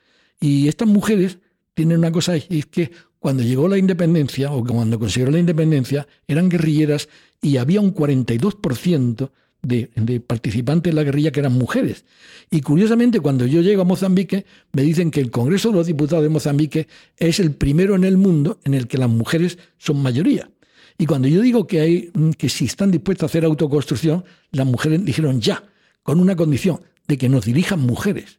[0.40, 1.38] Y estas mujeres
[1.74, 6.48] tienen una cosa, es que cuando llegó la independencia, o cuando consiguieron la independencia, eran
[6.48, 7.08] guerrilleras
[7.44, 9.30] y había un 42%
[9.61, 12.07] de, de, participantes en la guerrilla que eran mujeres.
[12.50, 16.22] Y curiosamente, cuando yo llego a Mozambique, me dicen que el Congreso de los Diputados
[16.22, 20.50] de Mozambique es el primero en el mundo en el que las mujeres son mayoría.
[20.96, 25.04] Y cuando yo digo que, hay, que si están dispuestas a hacer autoconstrucción, las mujeres
[25.04, 25.64] dijeron ya,
[26.02, 28.38] con una condición, de que nos dirijan mujeres.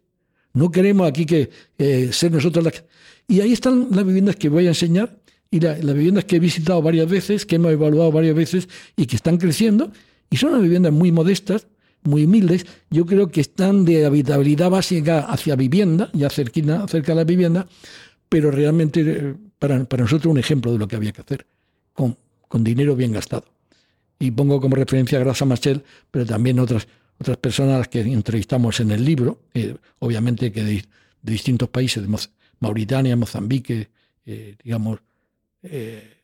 [0.54, 2.84] No queremos aquí que eh, ser nosotros las...
[3.28, 5.20] Y ahí están las viviendas que voy a enseñar
[5.56, 9.16] y las viviendas que he visitado varias veces, que hemos evaluado varias veces y que
[9.16, 9.90] están creciendo.
[10.30, 11.68] Y son unas viviendas muy modestas,
[12.04, 12.66] muy humildes.
[12.90, 17.68] Yo creo que están de habitabilidad básica hacia vivienda, ya cerquina, cerca de la vivienda,
[18.28, 21.46] pero realmente eh, para, para nosotros un ejemplo de lo que había que hacer,
[21.94, 22.18] con,
[22.50, 23.46] con dinero bien gastado.
[24.20, 26.86] Y pongo como referencia a Grasa Machel, pero también otras,
[27.18, 29.40] otras personas que entrevistamos en el libro,
[30.00, 30.86] obviamente que de,
[31.22, 32.18] distintos países, de
[32.60, 33.90] Mauritania, Mozambique,
[34.26, 35.00] eh, digamos,
[35.66, 36.18] eh,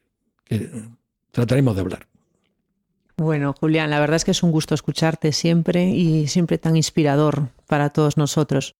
[0.43, 0.69] que
[1.31, 2.07] trataremos de hablar.
[3.17, 7.49] Bueno, Julián, la verdad es que es un gusto escucharte siempre y siempre tan inspirador
[7.67, 8.73] para todos nosotros.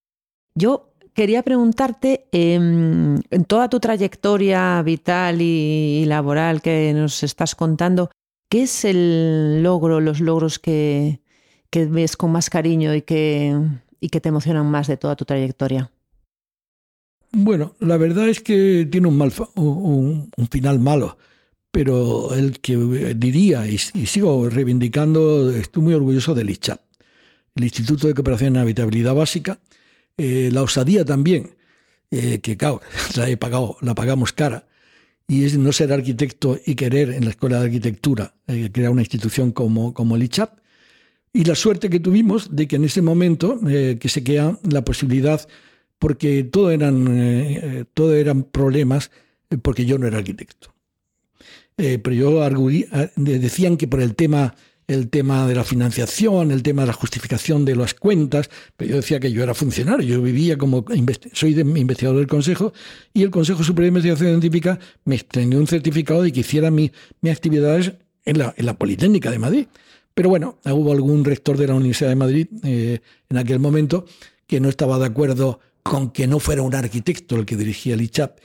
[0.55, 8.09] Yo quería preguntarte, em, en toda tu trayectoria vital y laboral que nos estás contando,
[8.49, 11.21] ¿qué es el logro, los logros que,
[11.69, 13.55] que ves con más cariño y que,
[13.99, 15.91] y que te emocionan más de toda tu trayectoria?
[17.31, 21.17] Bueno, la verdad es que tiene un, final malo,
[21.71, 22.75] pero el que
[23.15, 26.81] diría, y, sigo reivindicando, estoy muy orgulloso del ICHAP,
[27.55, 29.59] el Instituto de Cooperación en Habitabilidad Básica,
[30.17, 31.55] eh, la osadía también,
[32.11, 32.81] eh, que claro,
[33.15, 34.67] la he pagado, la pagamos cara,
[35.27, 39.01] y es no ser arquitecto y querer en la Escuela de Arquitectura eh, crear una
[39.01, 40.59] institución como, como el ICHAP,
[41.33, 44.83] y la suerte que tuvimos de que en ese momento eh, que se queda la
[44.83, 45.47] posibilidad,
[46.01, 49.11] porque todo eran, eh, todo eran problemas,
[49.51, 50.73] eh, porque yo no era arquitecto.
[51.75, 52.41] pero yo
[53.15, 54.55] decían que por el tema,
[54.87, 58.95] el tema de la financiación, el tema de la justificación de las cuentas, pero yo
[58.97, 60.83] decía que yo era funcionario, yo vivía como,
[61.33, 62.73] soy investigador del Consejo,
[63.13, 66.91] y el Consejo Superior de Investigación Científica me extendió un certificado de que hiciera mis
[67.29, 67.93] actividades
[68.25, 69.67] en la, en la Politécnica de Madrid.
[70.15, 74.05] Pero bueno, hubo algún rector de la Universidad de Madrid eh, en aquel momento
[74.47, 78.01] que no estaba de acuerdo con que no fuera un arquitecto el que dirigía el
[78.01, 78.39] ICHAP.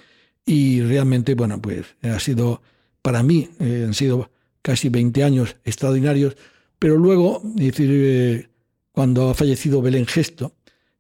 [0.45, 2.63] Y realmente, bueno, pues ha sido,
[3.03, 4.31] para mí, eh, han sido
[4.63, 6.37] casi 20 años extraordinarios.
[6.79, 8.49] Pero luego, decir, eh,
[8.93, 10.55] cuando ha fallecido Belén Gesto,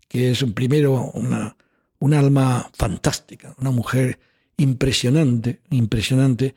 [0.09, 1.57] que es primero una,
[1.99, 4.18] un alma fantástica, una mujer
[4.57, 6.55] impresionante, impresionante,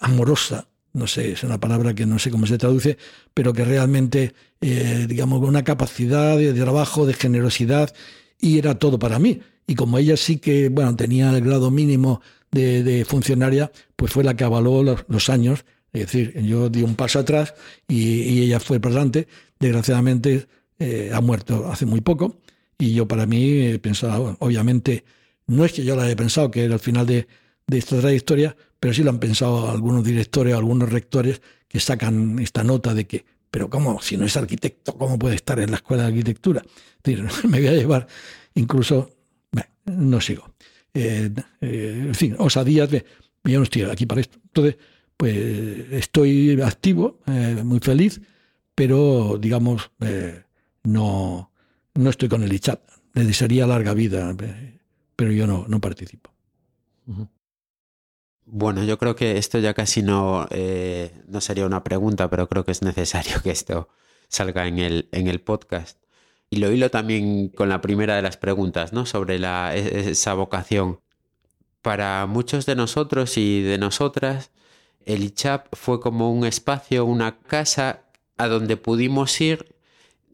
[0.00, 2.96] amorosa, no sé, es una palabra que no sé cómo se traduce,
[3.34, 7.92] pero que realmente, eh, digamos, una capacidad de trabajo, de generosidad,
[8.40, 9.40] y era todo para mí.
[9.66, 12.20] Y como ella sí que, bueno, tenía el grado mínimo
[12.50, 15.64] de, funcionaria, pues fue la que avaló los, años.
[15.92, 17.54] Es decir, yo di un paso atrás
[17.88, 19.26] y, ella fue por delante.
[19.58, 20.46] Desgraciadamente
[20.78, 22.40] eh, ha muerto hace muy poco.
[22.78, 25.04] Y yo para mí pensaba, obviamente,
[25.46, 27.26] no es que yo la haya pensado que era el final de,
[27.66, 32.62] de esta trayectoria, pero sí lo han pensado algunos directores, algunos rectores que sacan esta
[32.64, 34.02] nota de que, pero ¿cómo?
[34.02, 36.60] Si no es arquitecto, ¿cómo puede estar en la escuela de arquitectura?
[37.04, 38.08] me voy a llevar,
[38.56, 39.12] incluso,
[39.84, 40.52] no sigo.
[40.92, 43.04] Eh, eh, en fin, osadías de,
[43.44, 44.40] yo no estoy aquí para esto.
[44.42, 44.76] Entonces,
[45.16, 45.36] pues
[45.92, 48.20] estoy activo, eh, muy feliz,
[48.74, 49.88] pero digamos,
[50.82, 51.52] no,
[51.94, 52.80] no estoy con el ICHAT.
[53.12, 54.34] Le desearía larga vida,
[55.14, 56.32] pero yo no, no participo.
[58.46, 62.64] Bueno, yo creo que esto ya casi no, eh, no sería una pregunta, pero creo
[62.64, 63.88] que es necesario que esto
[64.28, 65.98] salga en el, en el podcast.
[66.50, 69.06] Y lo hilo también con la primera de las preguntas, ¿no?
[69.06, 71.00] Sobre la, e, esa vocación.
[71.82, 74.50] Para muchos de nosotros y de nosotras,
[75.06, 78.04] el ICHAP fue como un espacio, una casa
[78.36, 79.74] a donde pudimos ir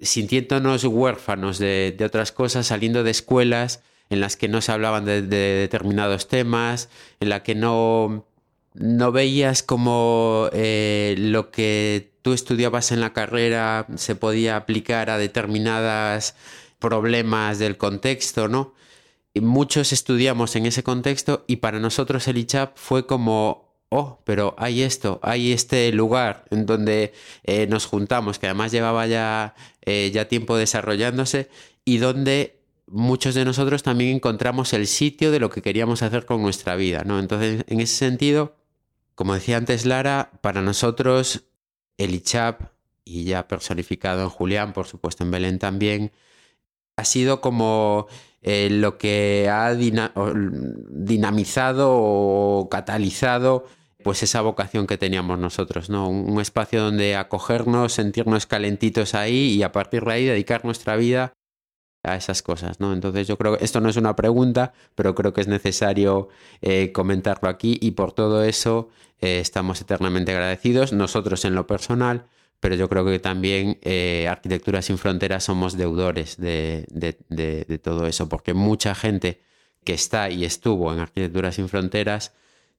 [0.01, 5.05] sintiéndonos huérfanos de, de otras cosas, saliendo de escuelas en las que no se hablaban
[5.05, 6.89] de, determinados temas,
[7.21, 8.27] en la que no,
[8.75, 15.19] no veías como eh, lo que tú estudiabas en la carrera se podía aplicar a
[15.19, 16.35] determinados
[16.79, 18.75] problemas del contexto, ¿no?
[19.33, 24.57] Y muchos estudiamos en ese contexto y para nosotros el ICHAP fue como, oh, pero
[24.59, 27.13] hay esto, hay este lugar en donde
[27.45, 31.49] eh, nos juntamos, que además llevaba ya, eh, ya tiempo desarrollándose
[31.85, 32.60] y donde
[32.91, 37.05] muchos de nosotros también encontramos el sitio de lo que queríamos hacer con nuestra vida,
[37.05, 37.21] ¿no?
[37.21, 38.57] Entonces, en ese sentido,
[39.15, 41.45] como decía antes Lara, para nosotros
[41.99, 42.63] el ICHAP,
[43.05, 46.13] y ya personificado en Julián, por supuesto en Belén también,
[46.97, 48.07] ha sido como
[48.43, 53.67] eh, lo que ha dinamizado o catalizado
[54.03, 56.09] pues esa vocación que teníamos nosotros, ¿no?
[56.09, 61.35] Un, espacio donde acogernos, sentirnos calentitos ahí y a partir de ahí dedicar nuestra vida
[62.03, 62.93] a esas cosas, ¿no?
[62.93, 66.29] Entonces yo creo que esto no es una pregunta, pero creo que es necesario
[66.63, 68.89] eh, comentarlo aquí y por todo eso
[69.21, 72.27] eh, estamos eternamente agradecidos, nosotros en lo personal,
[72.61, 78.29] pero yo creo que también eh, Arquitectura sin Fronteras somos deudores de, de, todo eso,
[78.29, 79.43] porque mucha gente
[79.85, 82.35] que está y estuvo en Arquitectura sin Fronteras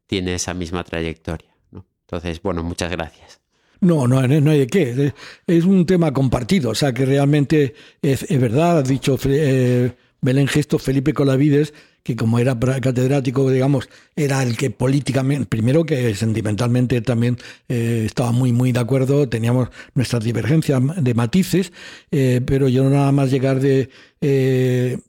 [0.07, 1.55] tiene esa misma trayectoria.
[1.71, 1.85] ¿no?
[2.01, 3.40] Entonces, bueno, muchas gracias.
[3.81, 5.13] No, no, no hay de qué.
[5.47, 9.91] Es un tema compartido, o sea que realmente es, verdad, ha dicho eh,
[10.21, 16.13] Belén Gesto, Felipe Colavides, que como era catedrático, digamos, era el que políticamente, primero que
[16.15, 17.37] sentimentalmente también
[17.69, 21.71] eh, estaba muy, muy de acuerdo, teníamos nuestras divergencias de matices,
[22.11, 23.89] eh, pero yo nada más llegar de,
[24.21, 24.99] eh,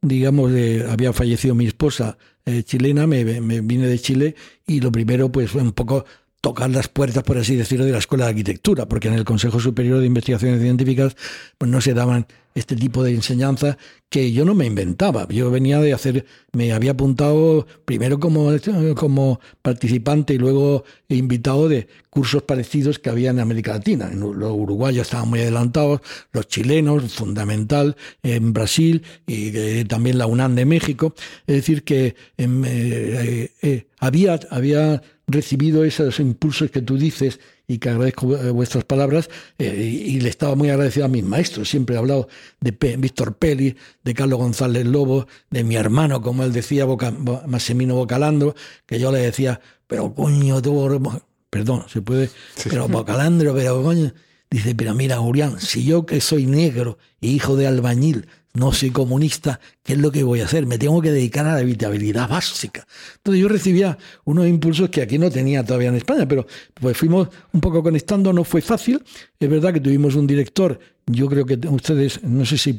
[0.00, 2.16] digamos, de, había fallecido mi esposa
[2.64, 4.34] chilena, me, me, vine de Chile
[4.66, 6.06] y lo primero pues fue un poco
[6.40, 9.60] tocar las puertas, por así decirlo, de la Escuela de Arquitectura, porque en el Consejo
[9.60, 11.16] Superior de Investigaciones Científicas
[11.58, 15.26] pues no se daban este tipo de enseñanza que yo no me inventaba.
[15.28, 18.50] Yo venía de hacer, me había apuntado primero como,
[18.96, 24.10] como participante y luego invitado de cursos parecidos que había en América Latina.
[24.12, 26.00] Los uruguayos estaban muy adelantados,
[26.32, 31.14] los chilenos, fundamental, en Brasil y eh, también la UNAM de México.
[31.46, 37.78] Es decir, que em, eh, eh, había, había recibido esos impulsos que tú dices y
[37.78, 41.68] que agradezco eh, vuestras palabras eh, y, le estaba muy agradecido a mis maestros.
[41.68, 42.28] Siempre he hablado
[42.60, 47.12] de Víctor Peli, de Carlos González Lobo, de mi hermano, como él decía, Boca,
[47.46, 48.54] Massimino Bocalandro,
[48.86, 52.30] que yo le decía, pero coño, tú, perdón, se puede,
[52.68, 54.14] pero Bocalandro, pero coño,
[54.50, 58.26] dice, pero mira, Julián, si yo que soy negro e hijo de albañil
[58.58, 60.66] no soy comunista, ¿qué es lo que voy a hacer?
[60.66, 62.86] Me tengo que dedicar a la habitabilidad básica.
[63.16, 67.28] Entonces yo recibía unos impulsos que aquí no tenía todavía en España, pero pues fuimos
[67.52, 69.02] un poco conectando, no fue fácil.
[69.38, 72.74] Es verdad que tuvimos un director, yo creo que ustedes, no sé si,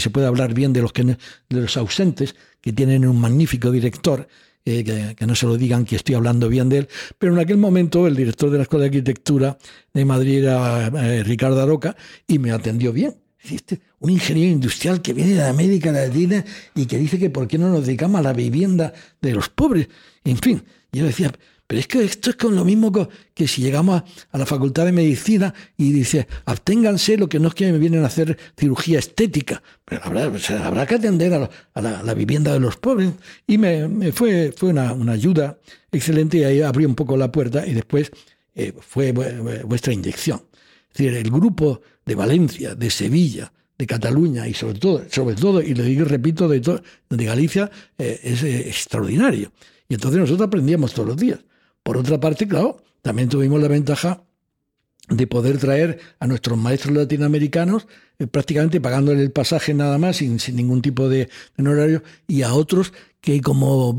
[0.00, 0.82] se puede hablar bien de
[1.50, 4.26] los, ausentes, que tienen un magnífico director,
[4.64, 6.88] eh, que, no se lo digan que estoy hablando bien de él,
[7.18, 9.58] pero en aquel momento el director de la Escuela de Arquitectura
[9.92, 13.14] de Madrid era eh, Ricardo Aroca y me atendió bien
[14.00, 17.68] un ingeniero industrial que viene de América Latina y que dice que por qué no
[17.68, 19.88] nos dedicamos a la vivienda de los pobres.
[20.24, 21.32] En fin, yo decía,
[21.68, 22.90] pero es que esto es con lo mismo
[23.34, 27.54] que si llegamos a, la Facultad de Medicina y dice, absténganse lo que no es
[27.54, 32.60] que me vienen a hacer cirugía estética, pero habrá, que atender a, la, vivienda de
[32.60, 33.10] los pobres.
[33.46, 35.58] Y me, fue, fue una, ayuda
[35.92, 38.12] excelente y ahí abrió un poco la puerta y después
[38.54, 40.44] eh, fue vuestra inyección.
[40.90, 45.62] Es decir, el grupo de Valencia, de Sevilla, de Cataluña y sobre todo, sobre todo
[45.62, 49.52] y lo digo repito, de, de Galicia, eh, es eh, extraordinario.
[49.88, 51.38] Y entonces nosotros aprendíamos todos los días.
[51.82, 54.22] Por otra parte, claro, también tuvimos la ventaja
[55.08, 57.86] de poder traer a nuestros maestros latinoamericanos
[58.18, 62.52] eh, prácticamente pagándole el pasaje nada más, sin, sin ningún tipo de honorario, y a
[62.52, 63.94] otros que como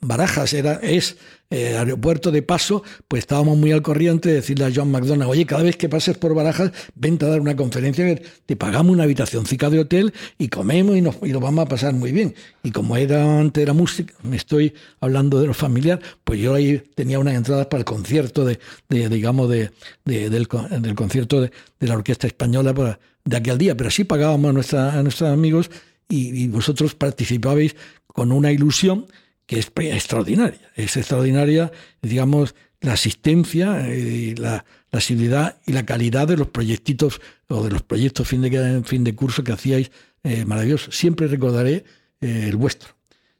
[0.00, 1.16] Barajas era, es
[1.50, 5.46] eh, aeropuerto de paso, pues estábamos muy al corriente de decirle a John McDonald, oye,
[5.46, 9.70] cada vez que pases por Barajas, vente a dar una conferencia, te pagamos una habitacióncica
[9.70, 12.34] de hotel y comemos y, nos, y lo vamos a pasar muy bien.
[12.62, 16.82] Y como era antes era música, me estoy hablando de lo familiar, pues yo ahí
[16.94, 18.58] tenía unas entradas para el concierto de,
[18.88, 19.70] de digamos, de,
[20.04, 24.52] del, del, concierto de, la Orquesta Española para, de aquel día, pero sí pagábamos a,
[24.52, 25.70] nuestra, a nuestros amigos
[26.08, 29.06] y, vosotros participabais con una ilusión
[29.48, 30.60] que es extraordinaria.
[30.76, 36.48] Es extraordinaria, digamos, la asistencia, y eh, la, la asiduidad y la calidad de los
[36.48, 39.90] proyectitos o de los proyectos fin de, fin de curso que hacíais
[40.22, 40.92] eh, maravilloso.
[40.92, 41.84] Siempre recordaré
[42.20, 42.90] eh, el vuestro.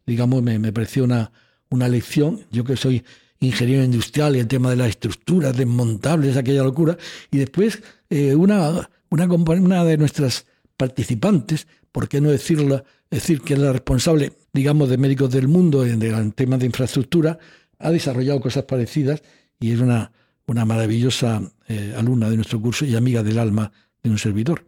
[0.06, 1.30] Digamos, me, me, pareció una,
[1.68, 2.40] una lección.
[2.50, 3.04] Yo que soy
[3.40, 6.96] ingeniero industrial y el tema de las estructuras desmontables, aquella locura.
[7.30, 10.46] Y después una, una, una de nuestras
[10.78, 12.84] participantes ¿por qué no decirlo?
[13.10, 17.38] Decir que es la responsable, digamos, de Médicos del Mundo en el tema de infraestructura,
[17.78, 19.22] ha desarrollado cosas parecidas
[19.58, 20.12] y es una,
[20.46, 23.72] una maravillosa eh, alumna de nuestro curso y amiga del alma
[24.02, 24.64] de un servidor,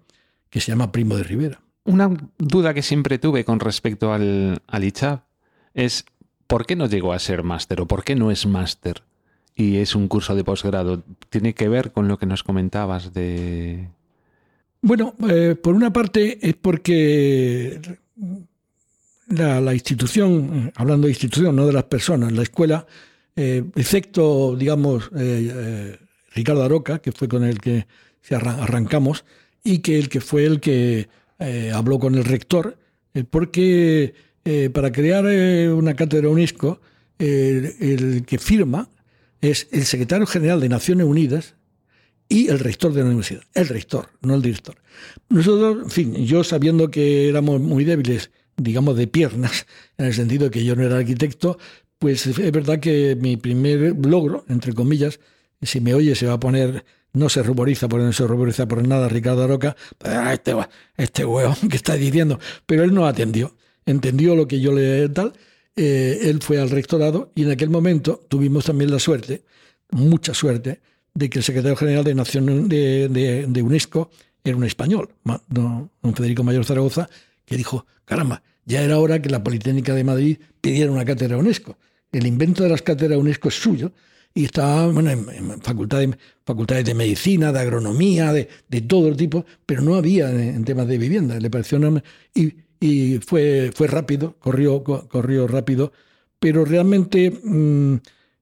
[0.49, 1.61] que se llama Primo de Rivera.
[1.85, 4.93] Una duda que siempre tuve con respecto al, al
[5.75, 6.05] es
[6.47, 9.03] ¿por qué no llegó a ser máster o por qué no es máster?
[9.55, 11.03] Y es un curso de posgrado.
[11.29, 13.89] ¿Tiene que ver con lo que nos comentabas de
[14.83, 17.81] bueno, eh, por una parte es porque
[19.31, 22.87] la, institución, hablando de institución, no de las personas, la escuela,
[23.37, 25.97] eh, excepto, digamos, eh,
[26.35, 27.87] Ricardo Aroca, que fue con el que
[28.31, 29.24] arrancamos,
[29.62, 31.09] y que el que fue el que
[31.39, 32.78] eh, habló con el rector,
[33.14, 34.14] eh, porque
[34.72, 35.24] para crear
[35.70, 36.81] una cátedra UNESCO,
[37.18, 38.89] el que firma
[39.41, 41.55] es el secretario general de Naciones Unidas
[42.31, 43.43] y el rector de la universidad.
[43.53, 44.76] El rector, no el director.
[45.28, 49.66] Nosotros, en fin, yo sabiendo que éramos muy débiles, digamos, de piernas,
[49.99, 51.59] en el sentido que yo no era arquitecto,
[51.99, 55.18] pues es verdad que mi primer logro, entre comillas,
[55.61, 58.87] si me oye se va a poner, no se ruboriza, porque no se ruboriza por
[58.87, 60.55] nada Ricardo Aroca, ah, este,
[60.97, 63.57] este hueón que está diciendo, pero él no atendió,
[63.87, 65.33] entendió lo que yo le tal,
[65.74, 69.43] eh, él fue al rectorado y en aquel momento tuvimos también la suerte,
[69.91, 70.81] mucha suerte,
[71.15, 73.09] de que el secretario general de, Nación, de,
[73.49, 74.11] de, UNESCO
[74.45, 75.11] era un español,
[75.49, 77.09] don, Federico Mayor Zaragoza,
[77.45, 81.77] que dijo, caramba, ya era hora que la Politécnica de Madrid pidiera una cátedra UNESCO.
[82.13, 83.93] El invento de las cátedras UNESCO es suyo
[84.35, 86.11] y estaba bueno, en, facultades,
[86.45, 90.99] facultades de medicina, de agronomía, de, de todo tipo, pero no había en, temas de
[90.99, 91.39] vivienda.
[91.39, 92.03] Le pareció una,
[92.35, 95.93] y, y fue, fue rápido, corrió, corrió rápido,
[96.39, 97.97] pero realmente mm,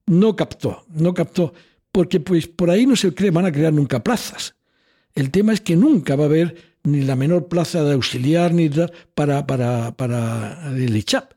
[0.06, 1.52] no captó, no captó
[1.98, 4.54] porque pues por ahí no se van a crear nunca plazas.
[5.16, 8.70] El tema es que nunca va a haber ni la menor plaza de auxiliar ni
[9.16, 11.32] para, para, para el ICHAP.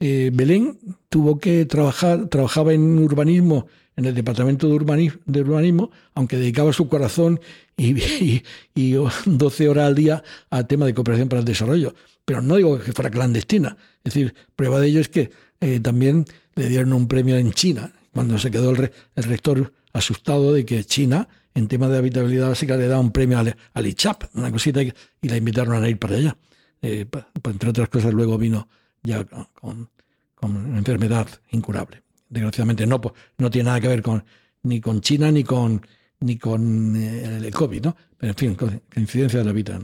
[0.00, 6.74] Eh, Belén tuvo que trabajar, trabajaba en urbanismo, en el departamento de urbanismo, aunque dedicaba
[6.74, 7.40] su corazón
[7.78, 8.42] y,
[8.74, 8.92] y,
[9.24, 11.94] 12 horas al día al tema de cooperación para el desarrollo.
[12.26, 13.78] Pero no digo que fuera clandestina.
[14.04, 15.30] Es decir, prueba de ello es que
[15.62, 20.52] eh, también le dieron un premio en China, cuando se quedó el, el rector asustado
[20.52, 24.50] de que China, en tema de habitabilidad básica, le da un premio al, ICHAP, una
[24.50, 26.36] cosita, y, la invitaron a ir para allá.
[26.80, 27.06] Eh,
[27.44, 28.68] entre otras cosas, luego vino
[29.02, 29.88] ya con,
[30.34, 32.02] con enfermedad incurable.
[32.28, 33.00] Desgraciadamente no,
[33.38, 34.24] no tiene nada que ver con,
[34.62, 35.86] ni con China ni con,
[36.20, 37.96] ni con eh, el COVID, ¿no?
[38.16, 39.80] Pero en fin, con, incidencia de la vida.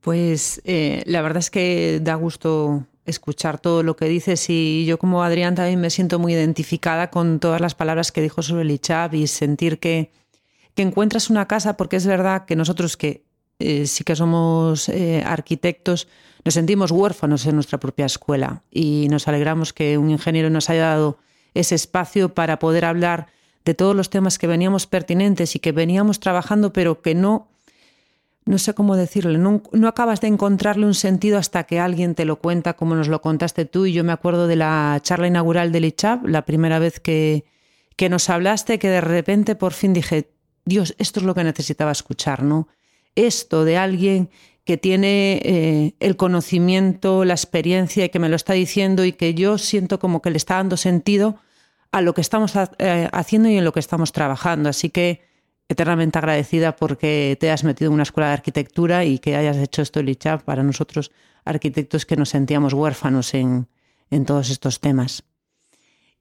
[0.00, 4.98] Pues eh, la verdad es que da gusto escuchar todo lo que dices y yo
[4.98, 8.70] como Adrián también me siento muy identificada con todas las palabras que dijo sobre el
[8.70, 10.10] ICHAP y sentir que,
[10.74, 13.24] que encuentras una casa, porque es verdad que nosotros que
[13.58, 16.06] eh, sí que somos eh, arquitectos,
[16.44, 20.88] nos sentimos huérfanos en nuestra propia escuela y nos alegramos que un ingeniero nos haya
[20.88, 21.18] dado
[21.54, 23.26] ese espacio para poder hablar
[23.64, 27.48] de todos los temas que veníamos pertinentes y que veníamos trabajando, pero que no
[28.48, 32.36] no sé cómo decirle, no, acabas de encontrarle un sentido hasta que alguien te lo
[32.36, 33.84] cuenta como nos lo contaste tú.
[33.84, 37.44] Y yo me acuerdo de la charla inaugural del ICHAP, la primera vez que,
[37.94, 40.30] que nos hablaste, que de repente por fin dije,
[40.64, 42.68] Dios, esto es lo que necesitaba escuchar, ¿no?
[43.14, 44.30] Esto de alguien
[44.64, 49.34] que tiene eh, el conocimiento, la experiencia y que me lo está diciendo y que
[49.34, 51.36] yo siento como que le está dando sentido
[51.92, 54.70] a lo que estamos eh, haciendo y en lo que estamos trabajando.
[54.70, 55.27] Así que
[55.68, 59.82] eternamente agradecida porque te has metido en una escuela de arquitectura y que hayas hecho
[59.82, 61.10] esto el ICHAP para nosotros
[61.44, 63.68] arquitectos que nos sentíamos huérfanos en,
[64.10, 65.24] en todos estos temas.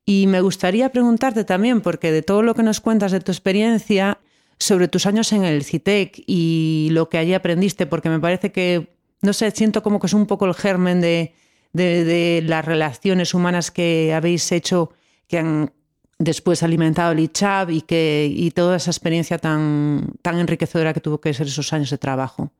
[0.05, 4.19] Y me gustaría preguntarte también, porque de todo lo que nos cuentas de tu experiencia,
[4.59, 8.87] sobre tus años en el CITEC y lo que allí aprendiste, porque me parece que,
[9.21, 11.33] no sé, siento como que es un poco el germen de,
[11.73, 14.93] de, de las relaciones humanas que habéis hecho,
[15.27, 15.71] que han
[16.19, 21.19] después alimentado el ICHAB y, que, y toda esa experiencia tan, tan enriquecedora que tuvo
[21.19, 22.51] que ser esos años de trabajo.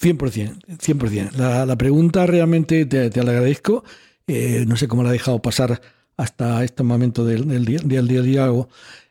[0.00, 1.32] 100%, 100%.
[1.32, 3.84] La, la pregunta realmente te, te la agradezco.
[4.26, 5.80] Eh, no sé cómo la he dejado pasar
[6.16, 8.50] hasta este momento del, día, del día,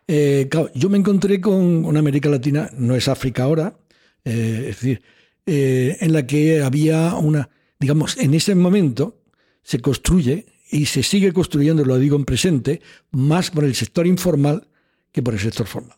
[0.07, 3.77] eh, yo me encontré con una América Latina, no es África ahora,
[4.23, 5.01] eh, es decir,
[5.45, 9.21] en la que había una, digamos, en ese momento
[9.61, 14.67] se construye y se sigue construyendo, lo digo en presente, más por el sector informal
[15.11, 15.97] que por el sector formal.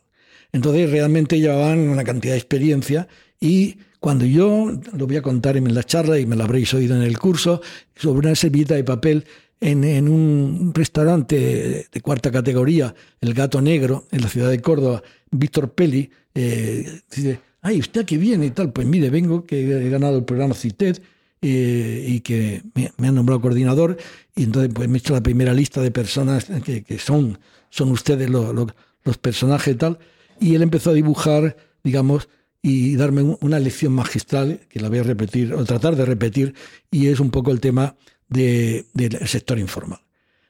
[0.52, 3.08] Entonces realmente llevaban una cantidad de experiencia
[3.40, 6.96] y cuando yo, lo voy a contar en la charla y me lo habréis oído
[6.96, 7.62] en el curso,
[7.96, 9.26] sobre una servilleta de papel
[9.60, 15.02] en, un restaurante de cuarta categoría, El Gato Negro, en la ciudad de Córdoba,
[15.32, 18.72] Víctor Peli, eh, dice, ay, ¿usted aquí viene y tal?
[18.72, 21.00] Pues mire, vengo, que he ganado el programa CITED
[21.42, 23.98] eh, y que me, han nombrado coordinador
[24.36, 27.92] y entonces pues me he hecho la primera lista de personas que, que son, son
[27.92, 30.00] ustedes los, los, personajes y tal
[30.40, 32.28] y él empezó a dibujar, digamos,
[32.62, 36.56] y darme una lección magistral que la voy a repetir o tratar de repetir
[36.92, 37.96] y es un poco el tema
[38.28, 40.00] de, del sector informal.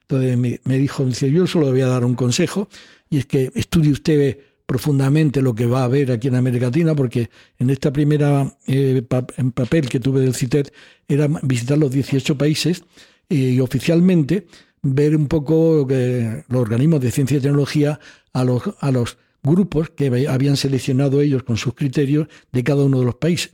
[0.02, 2.70] Entonces me, me dijo, yo solo le voy a dar un consejo
[3.10, 6.94] y es que estudie usted profundamente lo que va a haber aquí en América Latina,
[6.94, 9.02] porque en esta primera eh,
[9.38, 10.68] en papel que tuve del CITED
[11.08, 12.84] era visitar los 18 países
[13.30, 14.46] y oficialmente
[14.84, 18.00] ver un poco eh, los organismos de ciencia y tecnología
[18.34, 23.00] a los, a los grupos que habían seleccionado ellos con sus criterios de cada uno
[23.00, 23.54] de los países.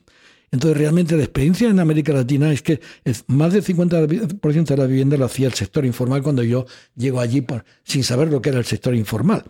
[0.51, 2.79] Entonces, realmente la experiencia en América Latina es que
[3.25, 7.43] más del 50% de la vivienda lo hacía el sector informal cuando yo llego allí
[7.83, 9.43] sin saber lo que era el sector informal.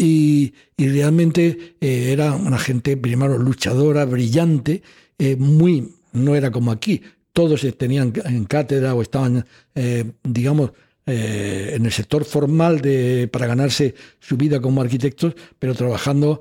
[0.00, 4.82] Y, realmente eh, era una gente, primero, luchadora, brillante,
[5.18, 7.02] eh, muy, no era como aquí,
[7.34, 9.44] todos tenían en cátedra o estaban,
[9.74, 10.72] eh, digamos,
[11.06, 16.40] en el sector formal de, para ganarse su vida como arquitectos, pero trabajando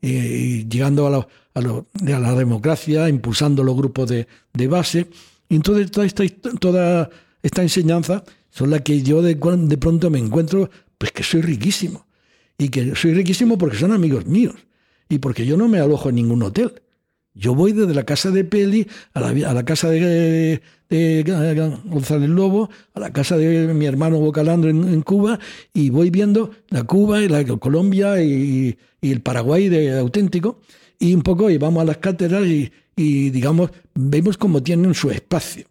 [0.00, 5.06] y, llegando a la, a, la, democracia, impulsando los grupos de, de base.
[5.48, 6.24] Y entonces toda esta,
[6.58, 7.08] toda
[7.40, 12.04] esta enseñanza son las que yo de, de pronto me encuentro, pues que soy riquísimo.
[12.62, 14.54] Y que soy riquísimo porque son amigos míos.
[15.08, 16.80] Y porque yo no me alojo en ningún hotel.
[17.34, 20.60] Yo voy desde la casa de Peli a la, casa de,
[21.86, 25.40] González Lobo, a la casa de mi hermano Bocalandro en, Cuba,
[25.74, 30.60] y voy viendo la Cuba y la Colombia y, y, el Paraguay de auténtico,
[31.00, 35.10] y un poco y vamos a las cátedras y, y digamos, vemos cómo tienen su
[35.10, 35.66] espacio.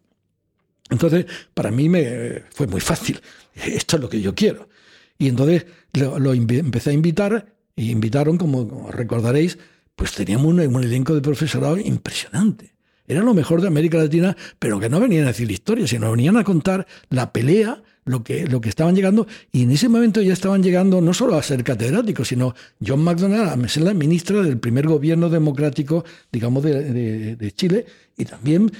[0.90, 3.22] Entonces, para mí me fue muy fácil.
[3.56, 4.68] Esto es lo que yo quiero.
[5.22, 9.60] Y entonces lo, empecé a invitar, y invitaron, como recordaréis,
[9.96, 12.74] pues teníamos un, elenco de profesorado impresionante.
[13.08, 16.38] Era lo mejor de América Latina, pero que no venían a decir historia, sino venían
[16.38, 20.34] a contar la pelea, lo que, lo que estaban llegando, y en ese momento ya
[20.34, 24.58] estaban llegando no solo a ser catedráticos, sino John McDonald a ser la ministra del
[24.58, 27.86] primer gobierno democrático, digamos, de, de Chile,
[28.18, 28.72] y también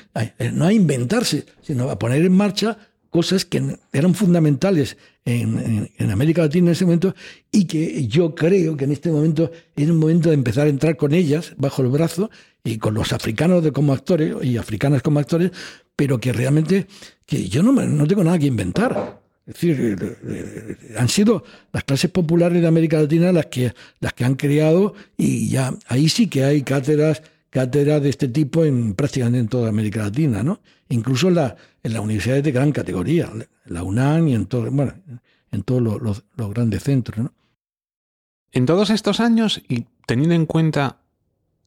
[0.54, 2.80] no a inventarse, sino a poner en marcha
[3.12, 7.14] cosas que eran fundamentales en, América Latina en ese momento
[7.52, 10.98] y que yo creo que en este momento es un momento de empezar a entrar
[10.98, 12.32] con ellas bajo el brazo
[12.64, 15.52] y con los africanos como actores y africanas como actores,
[15.96, 16.88] pero que realmente
[17.26, 19.22] que yo no, no tengo nada que inventar.
[19.46, 21.44] Es decir, eh, eh, han sido
[21.74, 26.08] las clases populares de América Latina las que, las que han creado y ya ahí
[26.08, 30.62] sí que hay cátedras cátedras de este tipo en prácticamente en toda América Latina, ¿no?
[30.92, 33.32] Incluso en, la, en las universidades de gran categoría,
[33.66, 34.94] la UNAM y en, todo, bueno,
[35.52, 37.34] en todos los, grandes centros, ¿no?
[38.52, 40.98] En todos estos años y teniendo en cuenta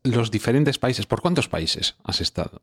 [0.03, 2.61] los diferentes países, ¿por cuántos países has estado?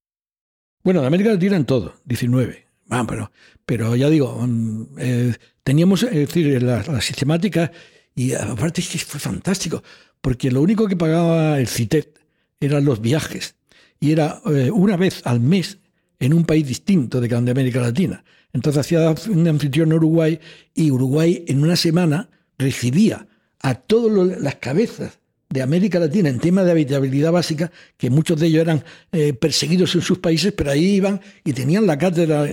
[0.83, 2.67] Bueno, en América Latina en todo, 19.
[2.91, 3.31] Ah, pero,
[3.65, 7.71] pero ya digo, mm, eh, teníamos, es decir, la, la, sistemática
[8.13, 9.81] y aparte fue fantástico,
[10.21, 12.19] porque lo único que pagaba el CITET
[12.59, 13.55] eran los viajes.
[13.99, 15.80] Y era eh, una vez al mes
[16.21, 18.23] en un país distinto de, de América Latina.
[18.53, 20.39] Entonces hacía un anfitrión en Uruguay
[20.73, 23.27] y Uruguay en una semana recibía
[23.59, 25.19] a todas las cabezas
[25.49, 29.95] de América Latina en tema de habitabilidad básica, que muchos de ellos eran eh, perseguidos
[29.95, 32.47] en sus países, pero ahí iban y tenían la cátedra.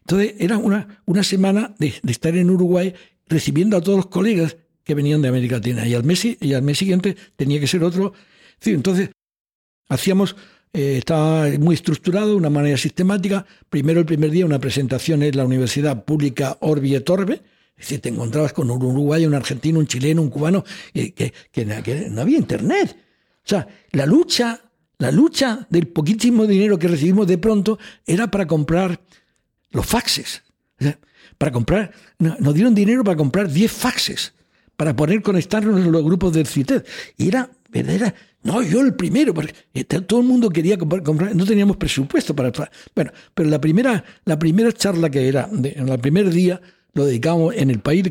[0.00, 2.94] Entonces era una, una semana de, estar en Uruguay
[3.26, 5.88] recibiendo a todos los colegas que venían de América Latina.
[5.88, 8.12] Y al mes, y al mes siguiente tenía que ser otro.
[8.64, 9.10] entonces
[9.88, 10.36] Hacíamos,
[10.74, 13.46] eh, estaba muy estructurado, una manera sistemática.
[13.70, 17.34] Primero, el primer día, una presentación en la Universidad Pública Orbi et Orbe.
[17.76, 21.64] Es decir, te encontrabas con un uruguayo, un argentino, un chileno, un cubano, que, que,
[22.10, 22.96] no había internet.
[23.44, 24.60] O sea, la lucha,
[24.98, 29.00] la lucha del poquísimo dinero que recibimos de pronto era para comprar
[29.70, 30.42] los faxes.
[31.38, 34.34] para comprar, nos dieron dinero para comprar 10 faxes,
[34.76, 36.84] para poder conectarnos en los grupos del CITED.
[37.16, 38.14] Y era, era
[38.44, 39.54] no, yo el primero, porque
[39.84, 42.52] todo el mundo quería comprar, no teníamos presupuesto para...
[42.94, 46.60] Bueno, pero la primera, la primera charla que era, en el primer día,
[46.92, 48.04] lo dedicamos en el país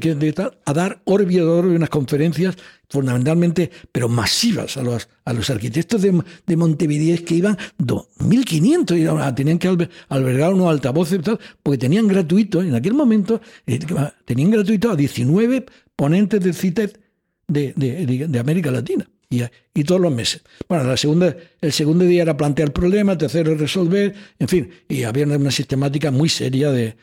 [0.66, 2.58] a dar orbi a orbi unas conferencias
[2.90, 9.60] fundamentalmente, pero masivas a los, a los arquitectos de, de Montevideo que iban 2.500, tenían
[9.60, 9.68] que
[10.10, 11.20] albergar unos altavoces,
[11.62, 13.80] porque tenían gratuito, en aquel momento, eh,
[14.26, 16.98] tenían gratuito a 19 ponentes del CITED
[17.48, 19.08] de, de América Latina
[19.74, 20.42] y, todos los meses.
[20.68, 24.70] Bueno, la segunda, el segundo día era plantear el problema, el tercero resolver, en fin,
[24.88, 26.96] y había una sistemática muy seria de,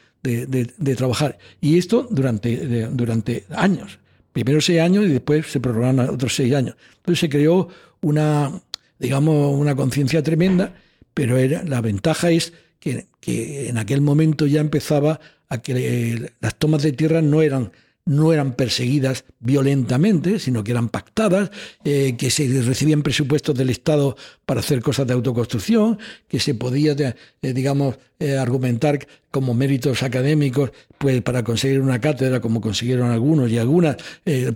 [0.96, 1.38] trabajar.
[1.60, 3.98] Y esto durante, durante años.
[4.32, 6.76] Primero seis años y después se prorrogaron otros seis años.
[6.98, 7.68] Entonces se creó
[8.00, 8.60] una,
[8.98, 10.74] digamos, una conciencia tremenda,
[11.14, 16.54] pero era, la ventaja es que, que en aquel momento ya empezaba a que las
[16.54, 17.72] tomas de tierra no eran
[18.10, 21.52] no eran perseguidas violentamente, sino que eran pactadas,
[21.84, 25.96] eh, que se recibían presupuestos del Estado para hacer cosas de autoconstrucción,
[26.26, 27.14] que se podía, eh,
[27.52, 28.98] digamos, eh, argumentar
[29.30, 33.96] como méritos académicos pues para conseguir una cátedra, como consiguieron algunos y algunas,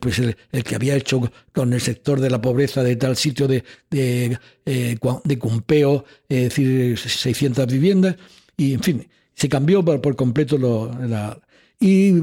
[0.00, 3.62] pues el, que había hecho con el sector de la pobreza de tal sitio de,
[3.88, 8.16] de, de Cumpeo, es decir, 600 viviendas,
[8.56, 11.40] y en fin, se cambió por, completo lo, la...
[11.78, 12.14] Y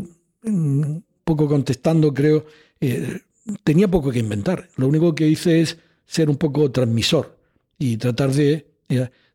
[0.43, 2.45] mm, poco contestando, creo,
[2.79, 3.19] eh,
[3.63, 4.69] tenía poco que inventar.
[4.75, 7.37] Lo único que hice es ser un poco transmisor
[7.77, 8.65] y tratar de,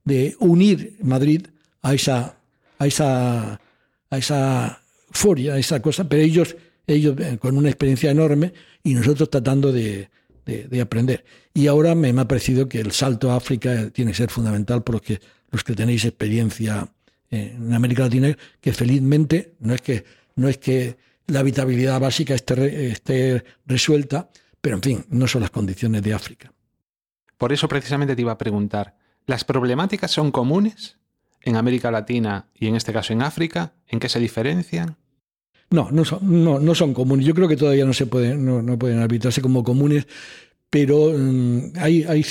[0.05, 1.47] de unir Madrid
[1.83, 2.39] a esa,
[2.79, 3.61] a esa,
[4.11, 6.57] a esa furia, a esa cosa, pero ellos,
[6.87, 10.09] ellos con una experiencia enorme y nosotros tratando de,
[10.45, 11.25] de, aprender.
[11.55, 14.83] Y ahora me, me, ha parecido que el salto a África tiene que ser fundamental
[14.83, 15.21] porque
[15.51, 16.89] los que tenéis experiencia
[17.31, 20.05] en América Latina, que felizmente no es que,
[20.37, 20.97] no es que
[21.27, 26.53] la habitabilidad básica esté, esté resuelta, pero en fin, no son las condiciones de África.
[27.39, 28.97] Por eso precisamente te iba a preguntar,
[29.27, 30.99] ¿las problemáticas son comunes
[31.43, 33.75] en América Latina y en este caso en África?
[33.87, 34.97] ¿En qué se diferencian?
[35.71, 37.27] No, no son, no, no son comunes.
[37.27, 40.07] Yo creo que todavía no se pueden, no, no pueden arbitrarse como comunes,
[40.71, 42.25] pero um, hay, hay,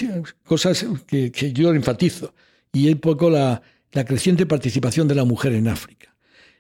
[0.46, 2.34] cosas que, que, yo enfatizo.
[2.72, 6.15] Y es poco la, la creciente participación de la mujer en África.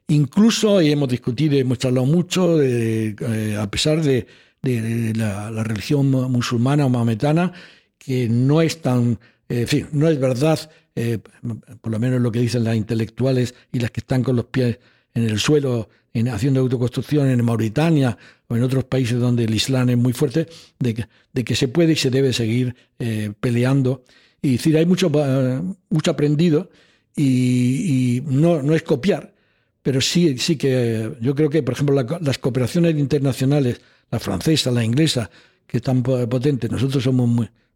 [0.08, 3.16] Incluso hemos discutido, hemos charlado mucho, eh,
[3.60, 4.28] a pesar de,
[4.62, 7.54] de la, religión musulmana o maometana,
[7.98, 10.60] que no es tan, eh, no es verdad,
[10.96, 11.20] eh,
[11.82, 14.80] por lo menos lo que dicen las intelectuales y las que están con los pies
[15.14, 19.90] en el suelo en, haciendo autoconstrucción en Mauritania o en otros países donde el Islam
[19.90, 20.48] es muy fuerte,
[20.80, 24.04] de que, de que se puede y se debe seguir eh, peleando.
[24.42, 25.12] Y decir, hay mucho,
[25.90, 26.70] mucho aprendido
[27.16, 29.34] y, y, no, no es copiar,
[29.86, 34.84] pero sí, sí que yo creo que, por ejemplo, las cooperaciones internacionales, la francesa, la
[34.84, 35.30] inglesa,
[35.68, 37.30] que están potentes, nosotros somos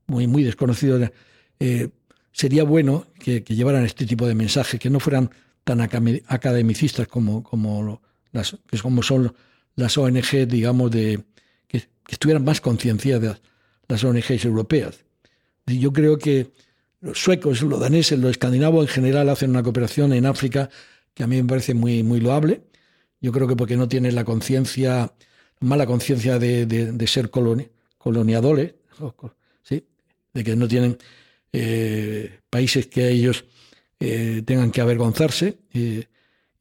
[0.08, 1.12] muy, muy, desconocidos,
[1.60, 1.90] eh,
[2.32, 5.30] sería bueno que, llevaran este tipo de mensajes, que no fueran
[5.64, 8.02] tan academicistas como, como,
[8.32, 9.32] las, como son
[9.76, 11.24] las ONG, digamos, de,
[11.68, 13.40] que, estuvieran más concienciadas
[13.88, 15.06] las ONGs europeas.
[15.68, 16.50] Y yo creo que
[17.02, 20.72] los suecos, los daneses, los escandinavos en general hacen una cooperación en África
[21.14, 22.64] que a mí me parece muy, muy loable.
[23.22, 25.14] Yo creo que porque no tienen la conciencia,
[25.60, 28.76] mala conciencia de, de, ser coloniadores,
[29.64, 29.86] ¿sí?
[30.34, 30.98] de que no tienen
[31.52, 33.46] eh, países que ellos
[34.00, 35.60] eh, tengan que avergonzarse.
[35.74, 36.06] Eh,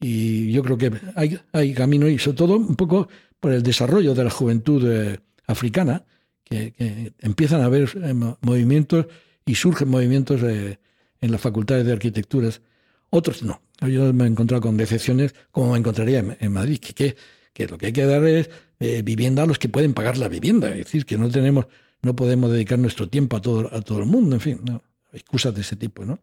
[0.00, 3.08] y yo creo que hay, hay camino, y sobre todo un poco
[3.40, 6.04] por el desarrollo de la juventud africana,
[6.44, 7.90] que, empiezan a haber
[8.40, 9.06] movimientos
[9.44, 12.60] y surgen movimientos en las facultades de arquitecturas.
[13.10, 13.60] Otros no.
[13.80, 17.16] Yo me he encontrado con decepciones como me encontraría en, Madrid, que,
[17.66, 18.50] lo que hay que dar es
[19.04, 20.68] vivienda a los que pueden pagar la vivienda.
[20.70, 21.66] Es decir, que no tenemos,
[22.02, 24.36] no podemos dedicar nuestro tiempo a todo, a todo el mundo.
[24.36, 24.82] En fin, no,
[25.12, 26.18] excusas de ese tipo, ¿no?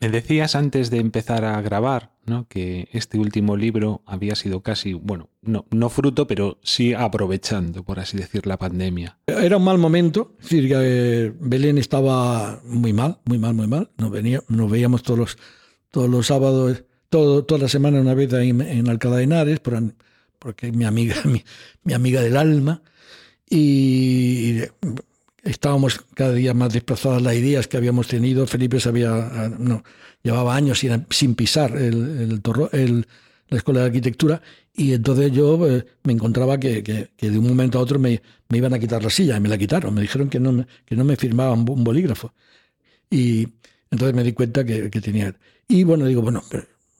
[0.00, 2.48] Me decías antes de empezar a grabar ¿no?
[2.48, 8.00] que este último libro había sido casi, bueno, no, no fruto, pero sí aprovechando, por
[8.00, 9.18] así decir, la pandemia.
[9.26, 13.90] Era un mal momento, es decir, que Belén estaba muy mal, muy mal, muy mal.
[13.98, 15.38] Nos, venía, nos veíamos todos los,
[15.90, 20.72] todos los sábados, todo, toda la semana una vez en, en Alcalá de Henares, porque
[20.72, 21.44] mi amiga, mi,
[21.84, 22.82] mi amiga del alma.
[23.50, 24.60] Y
[25.42, 28.46] estábamos cada día más desplazadas las ideas que habíamos tenido.
[28.46, 29.82] Felipe sabía, ah, no,
[30.22, 30.80] llevaba años
[31.10, 32.40] sin, pisar el,
[32.72, 33.06] el,
[33.48, 34.42] la escuela de arquitectura
[34.74, 38.58] y entonces yo eh, me encontraba que, que, de un momento a otro me, me,
[38.58, 39.94] iban a quitar la silla y me la quitaron.
[39.94, 42.32] Me dijeron que no me, que no me firmaban un bolígrafo.
[43.10, 43.48] Y
[43.90, 45.34] entonces me di cuenta que, tenía...
[45.68, 46.42] Y bueno, digo, bueno,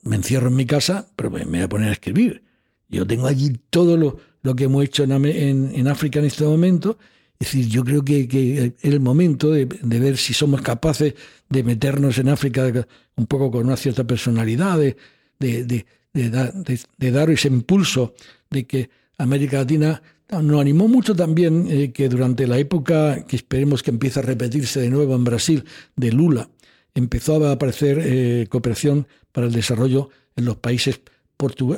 [0.03, 2.43] me encierro en mi casa, pero me voy a poner a escribir.
[2.89, 6.43] Yo tengo allí todo lo, lo que hemos hecho en, en, en África en este
[6.43, 6.97] momento
[7.41, 11.15] es decir, yo creo que, es el momento de, ver si somos capaces
[11.49, 14.95] de meternos en África un poco con una cierta personalidad, de,
[15.39, 18.13] de, dar ese impulso
[18.51, 23.81] de que América Latina nos animó mucho también eh, que durante la época que esperemos
[23.81, 25.65] que empiece a repetirse de nuevo en Brasil,
[25.95, 26.47] de Lula,
[26.93, 31.01] empezó a aparecer eh, cooperación para el desarrollo en los países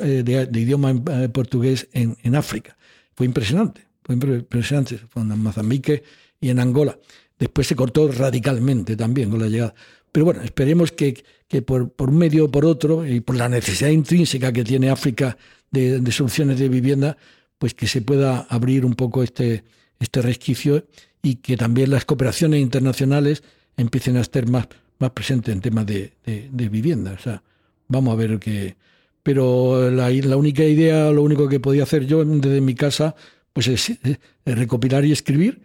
[0.01, 0.93] eh, de, idioma
[1.31, 2.75] portugués en África.
[3.15, 6.03] Fue impresionante fue impresionante, fue en Mozambique
[6.39, 6.97] y en Angola.
[7.39, 9.73] Después se cortó radicalmente también con la llegada.
[10.11, 13.49] Pero bueno, esperemos que, que por, por, un medio o por otro, y por la
[13.49, 15.37] necesidad intrínseca que tiene África
[15.71, 17.17] de, de, soluciones de vivienda,
[17.57, 19.63] pues que se pueda abrir un poco este,
[19.99, 20.85] este resquicio
[21.21, 23.43] y que también las cooperaciones internacionales
[23.75, 24.67] empiecen a estar más,
[24.99, 27.13] más presentes en temas de, de, de vivienda.
[27.13, 27.41] O sea,
[27.87, 28.75] vamos a ver qué.
[29.23, 33.15] Pero la, la única idea, lo único que podía hacer yo desde mi casa
[33.53, 33.99] pues es,
[34.45, 35.61] recopilar y escribir.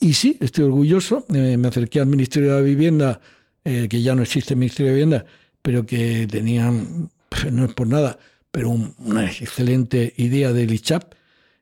[0.00, 1.24] Y sí, estoy orgulloso.
[1.32, 3.20] Eh, me acerqué al Ministerio de la Vivienda,
[3.64, 5.26] eh, que ya no existe el Ministerio de Vivienda,
[5.62, 7.10] pero que tenían,
[7.52, 8.18] no es por nada,
[8.50, 11.14] pero una excelente idea del ICHAP.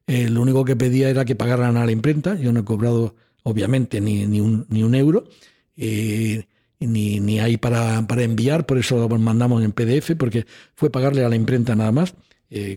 [0.06, 2.34] Eh, lo único que pedía era que pagaran a la imprenta.
[2.36, 5.28] Yo no he cobrado, obviamente, ni, ni, un, ni un euro.
[5.76, 10.44] ni, ni hay para, para, enviar, por eso lo mandamos en PDF, porque
[10.74, 12.14] fue pagarle a la imprenta nada más,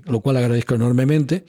[0.05, 1.45] lo cual agradezco enormemente.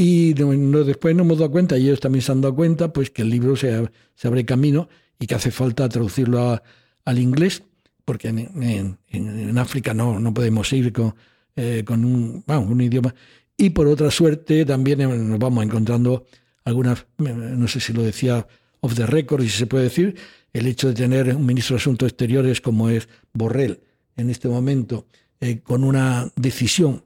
[0.00, 3.22] Y después nos hemos dado cuenta, y ellos también se han dado cuenta, pues que
[3.22, 4.88] el libro se, se abre camino
[5.18, 6.62] y que hace falta traducirlo
[7.04, 7.64] al inglés,
[8.04, 11.16] porque en, África no, no podemos ir con,
[11.56, 13.12] eh, con un, un idioma.
[13.56, 16.26] Y por otra suerte también nos vamos encontrando
[16.62, 18.46] algunas, no sé si lo decía
[18.78, 20.14] off the record, si se puede decir,
[20.52, 23.80] el hecho de tener un ministro de Asuntos Exteriores como es Borrell
[24.16, 25.06] en este momento,
[25.40, 27.02] eh, con una decisión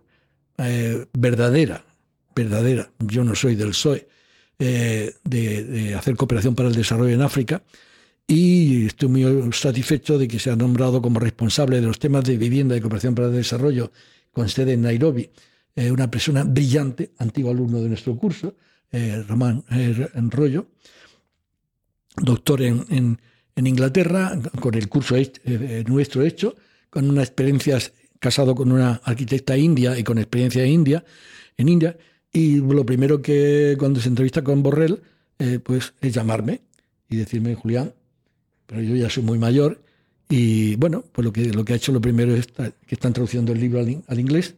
[0.59, 1.87] eh, verdadera,
[2.35, 4.09] verdadera, yo no soy del PSOE,
[4.59, 7.63] eh, de, hacer cooperación para el desarrollo en África,
[8.27, 12.37] y estoy muy satisfecho de que se ha nombrado como responsable de los temas de
[12.37, 13.93] vivienda y cooperación para el desarrollo
[14.33, 15.29] con sede en Nairobi,
[15.77, 18.55] una persona brillante, antiguo alumno de nuestro curso,
[19.29, 19.65] Román
[20.15, 20.69] Enrollo,
[22.17, 22.63] doctor
[23.57, 26.57] en Inglaterra, con el curso eh, nuestro hecho,
[26.91, 27.79] con una experiencia
[28.19, 31.05] casado con una arquitecta india y con experiencia en India,
[31.57, 31.97] en India,
[32.33, 35.03] y lo primero que cuando se entrevista con Borrell,
[35.39, 36.63] eh, pues es llamarme
[37.09, 37.93] y decirme, Julián,
[38.67, 39.83] pero yo ya soy muy mayor,
[40.29, 43.53] y bueno, pues lo que, lo que ha hecho lo primero es que están traduciendo
[43.53, 44.55] el libro al, inglés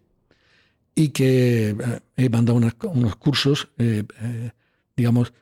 [0.95, 2.61] y que eh, he mandado
[2.93, 3.69] unos cursos,
[4.97, 5.33] digamos,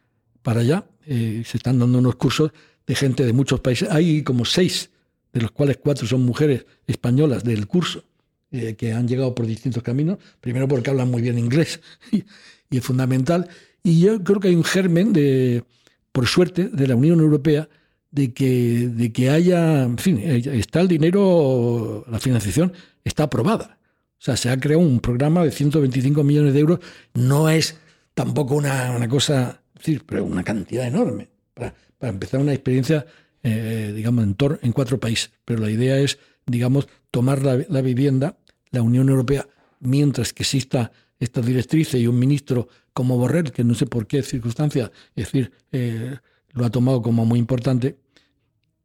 [0.43, 0.87] para allá.
[1.05, 2.53] se están dando unos cursos
[2.87, 3.91] de gente de muchos países.
[3.91, 4.91] Hay como seis,
[5.33, 8.05] de los cuales cuatro son mujeres españolas del curso,
[8.53, 11.81] eh, que han llegado por distintos caminos, primero porque hablan muy bien inglés
[12.13, 12.25] y,
[12.71, 13.49] es fundamental.
[13.83, 15.65] Y yo creo que hay un germen de,
[16.13, 17.71] por suerte, de la Unión Europea
[18.11, 22.75] de que, de que haya, en fin, eh, está el dinero, la financiación
[23.05, 23.79] está aprobada.
[24.19, 26.81] O sea, se ha creado un programa de 125 millones de euros.
[27.15, 27.79] No es
[28.13, 29.63] tampoco una, una cosa,
[30.07, 33.07] pero una cantidad enorme para, para empezar una experiencia,
[33.43, 35.33] eh, digamos, en, en cuatro países.
[35.47, 38.37] Pero la idea es, digamos, tomar la, vivienda,
[38.73, 39.47] la Unión Europea,
[39.81, 44.23] mientras que exista esta directriz y un ministro como Borrell, que no sé por qué
[44.23, 46.17] circunstancia, es decir, eh,
[46.51, 47.97] lo ha tomado como muy importante,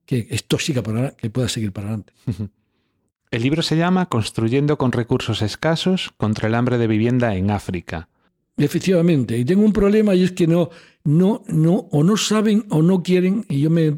[0.06, 2.14] que esto siga para que pueda seguir para adelante.
[3.32, 8.08] El libro se llama Construyendo con recursos escasos contra el hambre de vivienda en África.
[8.56, 10.70] Efectivamente, y tengo un problema y es que no,
[11.04, 13.98] no, no, o no saben o no quieren, y yo me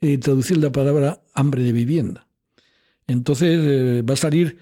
[0.00, 2.26] eh, traducir la palabra hambre de vivienda.
[3.06, 4.56] Entonces eh, va a salir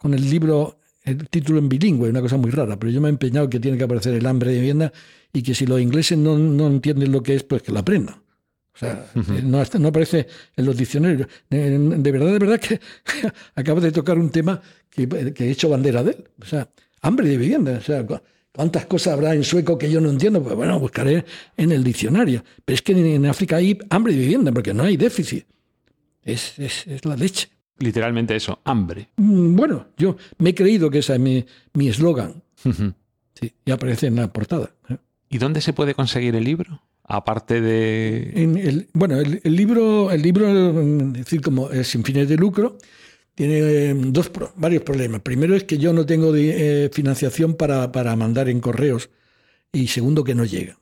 [0.00, 3.10] con el libro, el título en bilingüe, una cosa muy rara, pero yo me he
[3.10, 4.92] empeñado que tiene que aparecer el hambre de vivienda
[5.32, 8.16] y que si los ingleses no, no entienden lo que es, pues que lo aprendan.
[8.72, 10.26] O sea, eh, no, no, aparece
[10.56, 11.28] en los diccionarios.
[11.50, 12.80] De, verdad, de verdad que
[13.54, 16.24] acabo de tocar un tema que, que, he hecho bandera de él.
[16.40, 16.68] O sea,
[17.02, 17.76] hambre de vivienda.
[17.76, 18.06] O sea,
[18.52, 20.42] ¿Cuántas cosas habrá en sueco que yo no entiendo?
[20.42, 21.24] Pues bueno, buscaré
[21.56, 22.42] en el diccionario.
[22.64, 25.46] Pero es que en África hay hambre de vivienda porque no hay déficit.
[26.22, 27.48] Es, es, la leche.
[27.80, 29.08] Literalmente eso, hambre.
[29.16, 32.42] Mm, bueno, yo me he creído que ese es mi eslogan.
[33.34, 34.70] sí, y aparece en la portada.
[34.88, 34.96] ¿eh?
[35.30, 36.82] ¿Y dónde se puede conseguir el libro?
[37.04, 38.32] Aparte de.
[38.34, 42.78] En el, bueno, el, libro, el libro, es decir, como es sin fines de lucro,
[43.34, 45.20] tiene em, dos, varios problemas.
[45.22, 49.10] Primero es que yo no tengo eh, financiación para, para, mandar en correos
[49.72, 50.78] y segundo que no llega.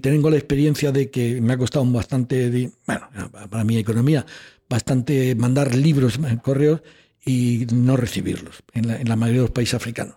[0.00, 3.08] Tengo la experiencia de que me ha costado bastante, bueno,
[3.48, 4.26] para mi economía,
[4.68, 6.82] bastante mandar libros en correos
[7.24, 10.16] y no recibirlos en la, mayoría de los países africanos.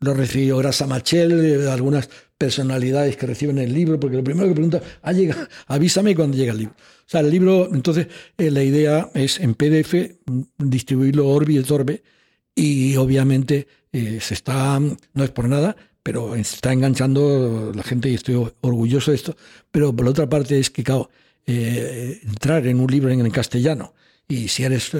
[0.00, 4.54] Lo recibió Grasa Machel, eh, algunas personalidades que reciben el libro, porque lo primero que
[4.54, 6.74] pregunta, ah, llega, avísame cuando llega el libro.
[6.74, 9.94] O sea, el libro, entonces, eh, la idea es en PDF
[10.58, 12.02] distribuirlo Orbi y Torbe,
[12.54, 18.08] y obviamente eh, se está, no es por nada, pero se está enganchando la gente
[18.10, 19.36] y estoy orgulloso de esto.
[19.70, 21.10] Pero por otra parte es que, claro,
[21.46, 23.94] entrar en un libro en, castellano,
[24.28, 24.92] y si eres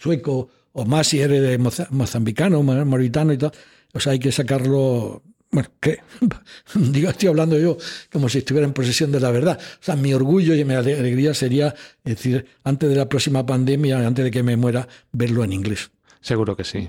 [0.00, 1.58] sueco o más si eres de
[1.90, 3.52] mozambicano, mauritano y tal,
[3.92, 5.22] o sea, hay que sacarlo
[5.52, 5.98] bueno, ¿qué?
[6.74, 7.76] Digo, estoy hablando yo
[8.12, 9.58] como si estuviera en posesión de la verdad.
[9.60, 11.74] O sea, mi orgullo y mi alegría sería,
[12.04, 15.90] decir, antes de la próxima pandemia, antes de que me muera, verlo en inglés.
[16.20, 16.88] Seguro que sí.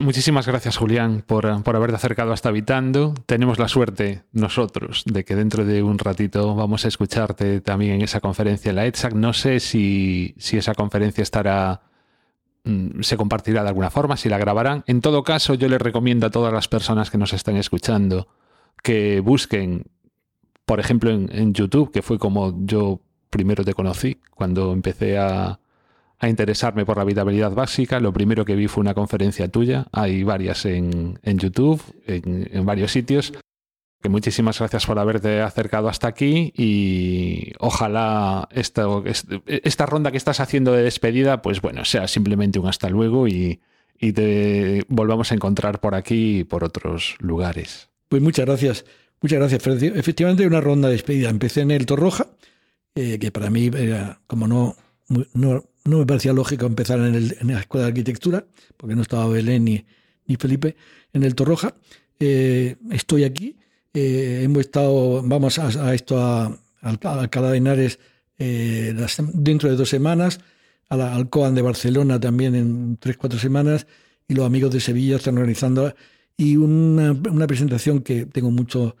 [0.00, 3.14] Muchísimas gracias, Julián, por, por, haberte acercado hasta Habitando.
[3.26, 8.02] Tenemos la suerte nosotros de que dentro de un ratito vamos a escucharte también en
[8.02, 9.12] esa conferencia en la ETSAC.
[9.12, 11.82] No sé si, si esa conferencia estará
[12.64, 14.84] Mm, se compartirá de alguna forma, si la grabarán.
[14.86, 18.28] En todo caso, yo les recomiendo a todas las personas que nos están escuchando
[18.82, 19.86] que busquen,
[20.66, 25.60] por ejemplo, en, YouTube, que fue como yo primero te conocí, cuando empecé a,
[26.28, 30.64] interesarme por la habitabilidad básica, lo primero que vi fue una conferencia tuya, hay varias
[30.66, 33.32] en, YouTube, en varios sitios,
[34.02, 38.86] que muchísimas gracias por haberte acercado hasta aquí y ojalá esta,
[39.46, 43.60] esta ronda que estás haciendo de despedida, pues bueno, sea simplemente un hasta luego y,
[43.98, 47.90] y te volvamos a encontrar por aquí y por otros lugares.
[48.08, 48.84] Pues muchas gracias.
[49.22, 51.28] Muchas gracias, Efectivamente, una ronda de despedida.
[51.28, 52.26] Empecé en el Torroja
[52.94, 54.76] eh, que para mí, era, como no,
[55.34, 58.44] no, no, me parecía lógico empezar en, la Escuela de Arquitectura,
[58.76, 59.84] porque no estaba Belén ni,
[60.38, 60.76] Felipe
[61.12, 61.74] en el Torroja,
[62.20, 63.56] eh, estoy aquí.
[63.92, 67.98] Eh, hemos estado, vamos a, esto a, a Alcalá de Henares
[68.38, 70.40] las, dentro de dos semanas,
[70.88, 73.86] a la Alcoan de Barcelona también en tres, cuatro semanas,
[74.28, 75.92] y los amigos de Sevilla están organizando
[76.36, 78.96] y una, una presentación que tengo mucho,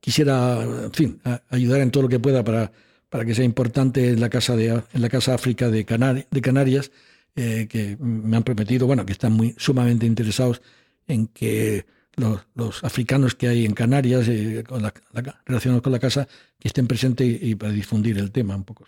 [0.00, 1.20] quisiera, en fin,
[1.50, 2.72] ayudar en todo lo que pueda para,
[3.12, 6.40] para que sea importante en la Casa, de, en la casa África de, Canari de
[6.40, 6.90] Canarias,
[7.36, 10.62] eh, que me han prometido, bueno, que están muy sumamente interesados
[11.06, 11.84] en que
[12.16, 16.26] los, africanos que hay en Canarias, eh, con la, la, relacionados con la casa,
[16.58, 18.86] que estén presentes y, para difundir el tema un poco.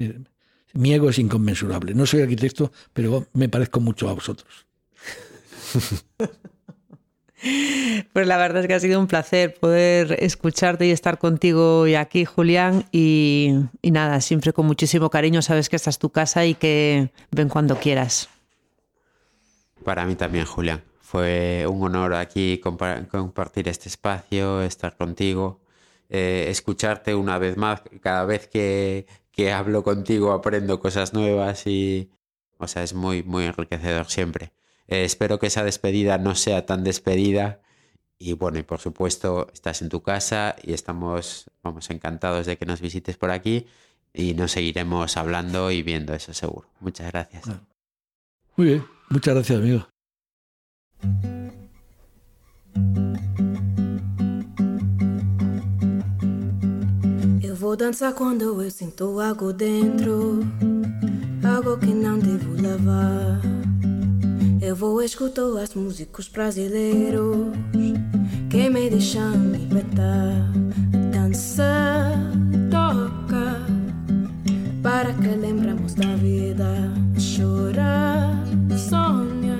[0.00, 0.18] Eh,
[0.72, 1.94] mi ego es inconmensurable.
[1.94, 4.66] No soy arquitecto, pero me parezco mucho a vosotros.
[8.12, 11.94] Pues la verdad es que ha sido un placer poder escucharte y estar contigo hoy
[11.94, 12.86] aquí, Julián.
[12.92, 15.42] Y, y, nada, siempre con muchísimo cariño.
[15.42, 18.28] Sabes que esta es tu casa y que ven cuando quieras.
[19.84, 20.82] Para mí también, Julián.
[21.00, 25.60] Fue un honor aquí compartir este espacio, estar contigo,
[26.08, 27.82] eh, escucharte una vez más.
[28.00, 32.10] Cada vez que, que hablo contigo aprendo cosas nuevas y,
[32.58, 34.52] o sea, es muy, muy enriquecedor siempre.
[34.88, 37.60] Eh, espero que esa despedida no sea tan despedida.
[38.18, 42.66] Y bueno, y por supuesto, estás en tu casa y estamos, vamos, encantados de que
[42.66, 43.66] nos visites por aquí
[44.12, 46.68] y nos seguiremos hablando y viendo eso seguro.
[46.80, 47.44] Muchas gracias.
[48.56, 49.86] Muy bien, muchas gracias, amigo.
[57.42, 60.40] Eu vou dançar quando eu sinto algo dentro,
[61.44, 63.53] algo que não devo levar.
[64.66, 67.52] Eu vou escutar os músicos brasileiros
[68.48, 70.50] que me deixam libertar.
[71.12, 72.14] Dança,
[72.70, 73.60] toca,
[74.82, 76.90] para que lembramos da vida.
[77.18, 78.42] Chorar,
[78.74, 79.58] sonha,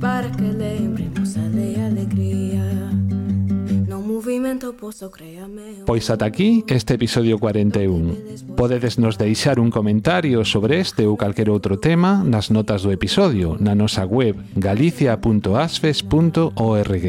[0.00, 0.89] para que lembremos
[5.84, 8.56] Pois ata aquí este episodio 41.
[8.56, 13.60] Podedes nos deixar un comentario sobre este ou calquer outro tema nas notas do episodio
[13.60, 17.06] na nosa web galicia.asfes.org.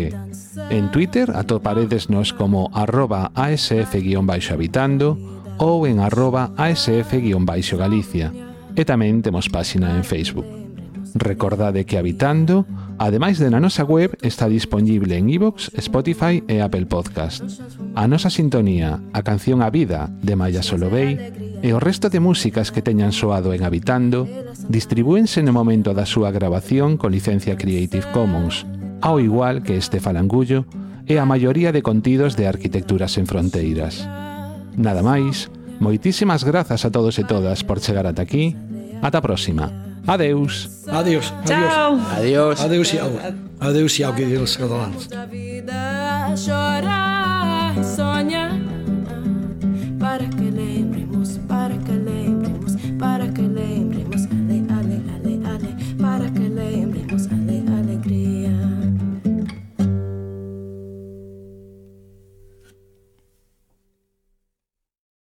[0.67, 5.15] En Twitter atoparedesnos como arroba asf-habitando
[5.55, 8.36] ou en arroba asf-galicia.
[8.76, 10.43] E tamén temos páxina en Facebook.
[11.15, 12.63] Recordade que Habitando
[12.98, 17.44] Ademais de na nosa web, está dispoñible en iVoox, Spotify e Apple Podcast.
[17.96, 21.18] A nosa sintonía, a canción A Vida, de Maya Solovey,
[21.62, 24.26] e o resto de músicas que teñan soado en Habitando,
[24.70, 28.66] distribúense no momento da súa grabación con licencia Creative Commons,
[29.02, 30.66] ao igual que este falangullo
[31.06, 34.06] e a maioría de contidos de Arquitecturas en Fronteiras.
[34.78, 38.56] Nada máis, moitísimas grazas a todos e todas por chegar ata aquí.
[39.02, 39.91] Ata a próxima.
[40.12, 40.68] Adeus.
[40.88, 41.34] Adeus.
[41.45, 41.95] Tchau.
[42.18, 42.59] Adeus.
[42.59, 42.59] Adeus.
[42.66, 43.12] Adéu-siau.
[43.62, 45.07] Adéu-siau, que diguin els catalans.
[45.07, 48.11] Da vida chorar, só